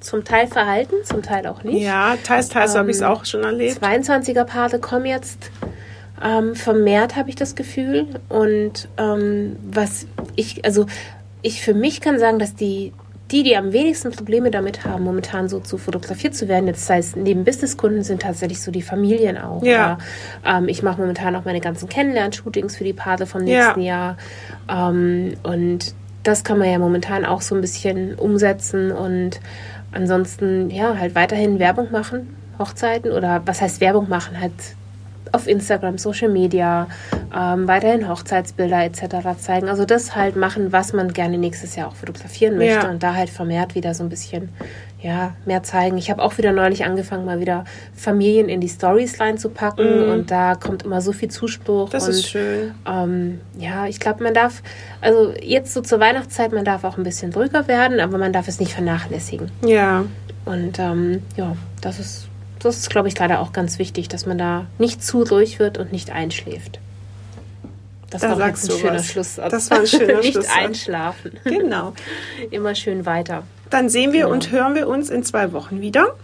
zum 0.01 0.25
Teil 0.25 0.47
verhalten, 0.47 0.95
zum 1.05 1.23
Teil 1.23 1.47
auch 1.47 1.63
nicht. 1.63 1.83
Ja, 1.83 2.17
teils, 2.25 2.49
teils 2.49 2.75
habe 2.75 2.91
ich 2.91 2.97
es 2.97 3.03
Ähm, 3.03 3.09
auch 3.09 3.25
schon 3.25 3.43
erlebt. 3.45 3.83
22er 3.83 4.45
Pate 4.45 4.79
kommen 4.79 5.07
jetzt 5.07 5.51
ähm, 6.23 6.55
vermehrt, 6.55 7.17
habe 7.17 7.29
ich 7.29 7.37
das 7.37 7.55
Gefühl. 7.55 8.07
Und 8.29 8.89
ähm, 8.99 9.57
was 9.63 10.07
ich, 10.37 10.65
also 10.65 10.87
ich 11.43 11.63
für 11.63 11.75
mich 11.75 12.01
kann 12.01 12.19
sagen, 12.19 12.39
dass 12.39 12.55
die, 12.55 12.93
die, 13.31 13.43
die 13.43 13.57
am 13.57 13.73
wenigsten 13.73 14.11
Probleme 14.11 14.51
damit 14.51 14.85
haben, 14.85 15.05
momentan 15.05 15.49
so 15.49 15.61
zu 15.61 15.79
fotografiert 15.79 16.35
zu 16.35 16.49
werden, 16.49 16.67
jetzt 16.67 16.85
sei 16.87 16.99
es 16.99 17.15
neben 17.15 17.45
Businesskunden, 17.45 18.03
sind 18.03 18.23
tatsächlich 18.23 18.61
so 18.61 18.71
die 18.71 18.83
Familien 18.83 19.39
auch. 19.39 19.63
Ja. 19.63 19.99
Oder, 20.45 20.59
ähm, 20.59 20.69
ich 20.69 20.83
mache 20.83 21.01
momentan 21.01 21.37
auch 21.37 21.45
meine 21.45 21.61
ganzen 21.61 21.89
Kennenlern-Shootings 21.89 22.77
für 22.77 22.85
die 22.85 22.93
Pate 22.93 23.27
vom 23.27 23.47
Ja. 23.47 23.65
nächsten 23.67 23.81
Jahr. 23.83 24.17
Ähm, 24.69 25.35
und 25.43 25.95
das 26.23 26.45
kann 26.45 26.59
man 26.59 26.71
ja 26.71 26.79
momentan 26.79 27.25
auch 27.25 27.41
so 27.41 27.55
ein 27.55 27.61
bisschen 27.63 28.15
umsetzen 28.17 28.93
und 28.93 29.41
ansonsten 29.93 30.71
ja 30.71 30.97
halt 30.99 31.15
weiterhin 31.15 31.59
Werbung 31.59 31.91
machen, 31.91 32.35
Hochzeiten 32.59 33.11
oder 33.13 33.43
was 33.47 33.61
heißt 33.61 33.81
Werbung 33.81 34.09
machen, 34.09 34.41
halt 34.41 34.53
auf 35.33 35.47
Instagram, 35.47 35.97
Social 35.99 36.29
Media, 36.29 36.89
ähm, 37.37 37.69
weiterhin 37.69 38.09
Hochzeitsbilder 38.09 38.85
etc. 38.85 39.39
zeigen. 39.39 39.69
Also 39.69 39.85
das 39.85 40.17
halt 40.17 40.35
machen, 40.35 40.73
was 40.73 40.93
man 40.93 41.13
gerne 41.13 41.39
nächstes 41.39 41.77
Jahr 41.77 41.89
auch 41.89 41.95
fotografieren 41.95 42.57
möchte 42.59 42.87
Ja. 42.87 42.91
und 42.91 43.03
da 43.03 43.15
halt 43.15 43.31
vermehrt 43.31 43.75
wieder 43.77 43.95
so 43.95 44.03
ein 44.03 44.09
bisschen 44.09 44.49
ja 45.03 45.35
mehr 45.47 45.63
zeigen. 45.63 45.97
Ich 45.99 46.11
habe 46.11 46.23
auch 46.23 46.37
wieder 46.39 46.53
neulich 46.53 46.85
angefangen, 46.85 47.25
mal 47.25 47.41
wieder 47.41 47.65
Familien 47.95 48.49
in 48.49 48.61
die 48.61 48.69
Stories 48.69 49.19
reinzupacken 49.21 50.09
und 50.11 50.31
da 50.31 50.55
kommt 50.55 50.83
immer 50.83 51.01
so 51.01 51.13
viel 51.13 51.31
Zuspruch. 51.31 51.89
Das 51.89 52.05
und, 52.05 52.11
ist 52.11 52.29
schön. 52.29 52.75
ähm, 52.87 53.41
ja, 53.59 53.87
ich 53.87 53.99
glaube, 54.01 54.23
man 54.23 54.35
darf, 54.35 54.63
also 55.01 55.33
jetzt 55.43 55.73
so 55.73 55.81
zur 55.81 56.01
Weihnachtszeit, 56.01 56.53
man 56.53 56.65
darf 56.65 56.85
auch 56.85 56.97
ein 56.99 57.05
bisschen 57.05 57.33
ruhiger 57.33 57.67
werden, 57.69 58.01
aber 58.01 58.19
man 58.19 58.33
darf 58.33 58.47
es 58.49 58.61
nicht 58.61 58.73
vernachlässigen. 58.73 59.51
Ja, 59.65 60.05
Und 60.45 60.79
ähm, 60.79 61.23
ja, 61.37 61.57
das 61.81 61.99
ist, 61.99 62.29
das 62.59 62.77
ist, 62.77 62.91
glaube 62.91 63.09
ich, 63.09 63.15
gerade 63.15 63.39
auch 63.39 63.53
ganz 63.53 63.79
wichtig, 63.79 64.09
dass 64.09 64.27
man 64.27 64.37
da 64.37 64.67
nicht 64.79 65.03
zu 65.03 65.23
ruhig 65.23 65.59
wird 65.59 65.79
und 65.79 65.93
nicht 65.93 66.11
einschläft. 66.11 66.79
Das 68.11 68.23
Da 68.23 68.37
war 68.39 68.49
jetzt 68.49 68.69
ein 68.71 68.77
schöner 68.79 68.95
was. 68.95 69.07
Schlusssatz. 69.07 69.51
Das 69.53 69.71
war 69.71 69.79
ein 69.81 69.87
schöner 69.87 70.19
nicht 70.21 70.33
Schlusssatz. 70.33 70.57
einschlafen. 70.57 71.33
genau. 71.45 71.93
Immer 72.51 72.75
schön 72.75 73.07
weiter. 73.07 73.45
Dann 73.71 73.89
sehen 73.89 74.13
wir 74.13 74.23
Genau. 74.23 74.33
und 74.33 74.51
hören 74.51 74.75
wir 74.75 74.89
uns 74.89 75.11
in 75.11 75.23
zwei 75.25 75.53
Wochen 75.53 75.81
wieder. 75.81 76.15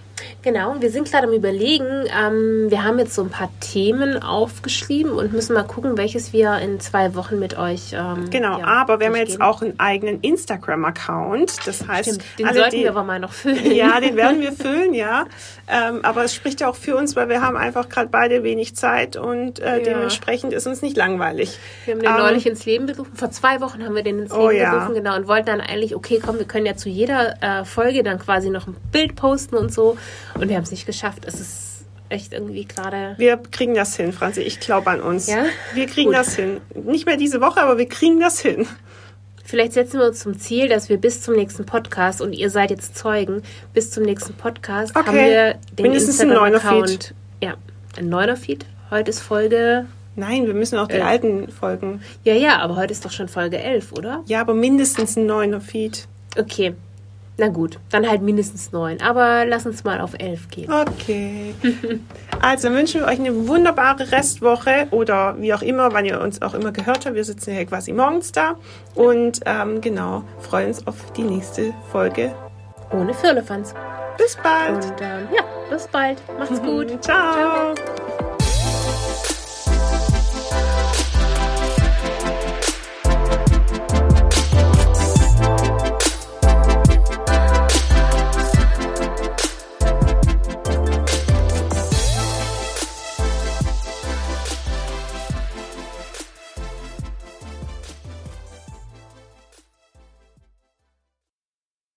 Genau, 0.42 0.76
wir 0.80 0.90
sind 0.90 1.10
gerade 1.10 1.26
am 1.26 1.32
Überlegen. 1.34 1.84
Ähm, 2.06 2.66
wir 2.70 2.84
haben 2.84 2.98
jetzt 2.98 3.14
so 3.14 3.22
ein 3.22 3.28
paar 3.30 3.50
Themen 3.60 4.22
aufgeschrieben 4.22 5.12
und 5.12 5.32
müssen 5.32 5.52
mal 5.54 5.64
gucken, 5.64 5.96
welches 5.98 6.32
wir 6.32 6.56
in 6.58 6.80
zwei 6.80 7.14
Wochen 7.14 7.38
mit 7.38 7.58
euch. 7.58 7.92
Ähm, 7.92 8.30
Genau, 8.30 8.58
ja, 8.60 8.64
aber 8.66 8.98
wir 9.00 9.08
haben 9.08 9.16
jetzt 9.16 9.40
auch 9.40 9.60
einen 9.62 9.78
eigenen 9.78 10.20
Instagram-Account. 10.20 11.66
Das 11.66 11.86
heißt, 11.86 12.08
Stimmt, 12.08 12.24
den 12.38 12.46
alle, 12.46 12.58
sollten 12.60 12.76
die- 12.76 12.82
wir 12.84 12.90
aber 12.90 13.02
mal 13.04 13.18
noch 13.20 13.32
füllen. 13.32 13.72
Ja, 13.72 14.00
den 14.00 14.16
werden 14.16 14.40
wir 14.40 14.52
füllen, 14.52 14.94
ja. 14.94 15.26
Ähm, 15.68 16.00
aber 16.04 16.24
es 16.24 16.34
spricht 16.34 16.60
ja 16.60 16.68
auch 16.68 16.76
für 16.76 16.96
uns, 16.96 17.16
weil 17.16 17.28
wir 17.28 17.42
haben 17.42 17.56
einfach 17.56 17.88
gerade 17.88 18.08
beide 18.10 18.42
wenig 18.42 18.76
Zeit 18.76 19.16
und 19.16 19.58
äh, 19.58 19.78
Ja. 19.78 19.84
dementsprechend 19.84 20.52
ist 20.52 20.66
uns 20.66 20.80
nicht 20.82 20.96
langweilig. 20.96 21.58
Wir 21.84 21.94
haben 21.94 22.00
den 22.00 22.08
Ähm, 22.10 22.16
neulich 22.18 22.46
ins 22.46 22.64
Leben 22.64 22.86
gerufen. 22.86 23.12
Vor 23.14 23.30
zwei 23.30 23.60
Wochen 23.60 23.84
haben 23.84 23.94
wir 23.94 24.02
den 24.02 24.20
ins 24.20 24.30
Leben 24.32 24.44
Oh 24.44 24.50
ja. 24.50 24.70
gerufen, 24.74 24.94
genau. 24.94 25.16
Und 25.16 25.26
wollten 25.28 25.46
dann 25.46 25.60
eigentlich, 25.60 25.94
okay, 25.96 26.20
komm, 26.24 26.38
wir 26.38 26.46
können 26.46 26.66
ja 26.66 26.76
zu 26.76 26.88
jeder 26.88 27.34
äh, 27.42 27.64
Folge 27.64 28.02
dann 28.02 28.18
quasi 28.18 28.48
noch 28.50 28.66
ein 28.66 28.76
Bild 28.92 29.16
posten 29.16 29.56
und 29.56 29.72
so. 29.72 29.96
Und 30.34 30.48
wir 30.48 30.56
haben 30.56 30.64
es 30.64 30.70
nicht 30.70 30.86
geschafft. 30.86 31.24
Es 31.26 31.40
ist 31.40 31.84
echt 32.08 32.32
irgendwie 32.32 32.64
gerade. 32.64 33.14
Wir 33.18 33.36
kriegen 33.36 33.74
das 33.74 33.96
hin, 33.96 34.12
Franzi. 34.12 34.40
Ich 34.42 34.60
glaube 34.60 34.90
an 34.90 35.00
uns. 35.00 35.26
Ja? 35.26 35.44
Wir 35.74 35.86
kriegen 35.86 36.10
Gut. 36.10 36.16
das 36.16 36.36
hin. 36.36 36.60
Nicht 36.74 37.06
mehr 37.06 37.16
diese 37.16 37.40
Woche, 37.40 37.60
aber 37.60 37.78
wir 37.78 37.88
kriegen 37.88 38.20
das 38.20 38.40
hin. 38.40 38.66
Vielleicht 39.44 39.74
setzen 39.74 40.00
wir 40.00 40.06
uns 40.06 40.18
zum 40.20 40.38
Ziel, 40.38 40.68
dass 40.68 40.88
wir 40.88 40.96
bis 40.98 41.22
zum 41.22 41.34
nächsten 41.36 41.64
Podcast, 41.66 42.20
und 42.20 42.32
ihr 42.32 42.50
seid 42.50 42.70
jetzt 42.70 42.96
Zeugen, 42.98 43.42
bis 43.74 43.92
zum 43.92 44.02
nächsten 44.02 44.34
Podcast 44.34 44.96
Okay. 44.96 45.06
haben 45.06 45.16
wir 45.16 45.54
den 45.72 45.82
Mindestens 45.84 46.20
ein 46.20 46.28
neuner 46.28 46.54
Instagram-Account. 46.56 47.14
Ja, 47.40 47.54
ein 47.96 48.08
neuner 48.08 48.36
Feed. 48.36 48.66
Heute 48.90 49.10
ist 49.10 49.20
Folge. 49.20 49.86
Nein, 50.16 50.46
wir 50.46 50.54
müssen 50.54 50.78
auch 50.78 50.88
die 50.88 50.94
Elf. 50.94 51.04
alten 51.04 51.48
folgen. 51.52 52.00
Ja, 52.24 52.34
ja, 52.34 52.58
aber 52.58 52.74
heute 52.76 52.92
ist 52.92 53.04
doch 53.04 53.12
schon 53.12 53.28
Folge 53.28 53.58
11, 53.58 53.92
oder? 53.92 54.22
Ja, 54.26 54.40
aber 54.40 54.54
mindestens 54.54 55.16
ein 55.16 55.26
neuner 55.26 55.60
Feed. 55.60 56.08
Okay. 56.36 56.74
Na 57.38 57.48
gut, 57.48 57.78
dann 57.90 58.08
halt 58.08 58.22
mindestens 58.22 58.72
neun. 58.72 59.00
Aber 59.02 59.44
lass 59.44 59.66
uns 59.66 59.84
mal 59.84 60.00
auf 60.00 60.14
elf 60.18 60.48
gehen. 60.48 60.72
Okay. 60.72 61.54
Also 62.40 62.70
wünschen 62.70 63.00
wir 63.02 63.08
euch 63.08 63.18
eine 63.18 63.46
wunderbare 63.48 64.10
Restwoche 64.10 64.88
oder 64.90 65.36
wie 65.38 65.52
auch 65.52 65.62
immer, 65.62 65.92
wann 65.92 66.06
ihr 66.06 66.20
uns 66.20 66.40
auch 66.40 66.54
immer 66.54 66.72
gehört 66.72 67.04
habt. 67.04 67.14
Wir 67.14 67.24
sitzen 67.24 67.54
ja 67.54 67.64
quasi 67.64 67.92
morgens 67.92 68.32
da 68.32 68.56
und 68.94 69.40
ähm, 69.44 69.80
genau, 69.80 70.22
freuen 70.40 70.68
uns 70.68 70.86
auf 70.86 71.12
die 71.12 71.24
nächste 71.24 71.74
Folge. 71.92 72.34
Ohne 72.90 73.12
Firlefanz. 73.12 73.74
Bis 74.16 74.36
bald. 74.36 74.84
Und 74.84 75.00
ähm, 75.00 75.28
ja, 75.34 75.42
bis 75.68 75.86
bald. 75.88 76.22
Macht's 76.38 76.62
gut. 76.62 77.02
Ciao. 77.02 77.74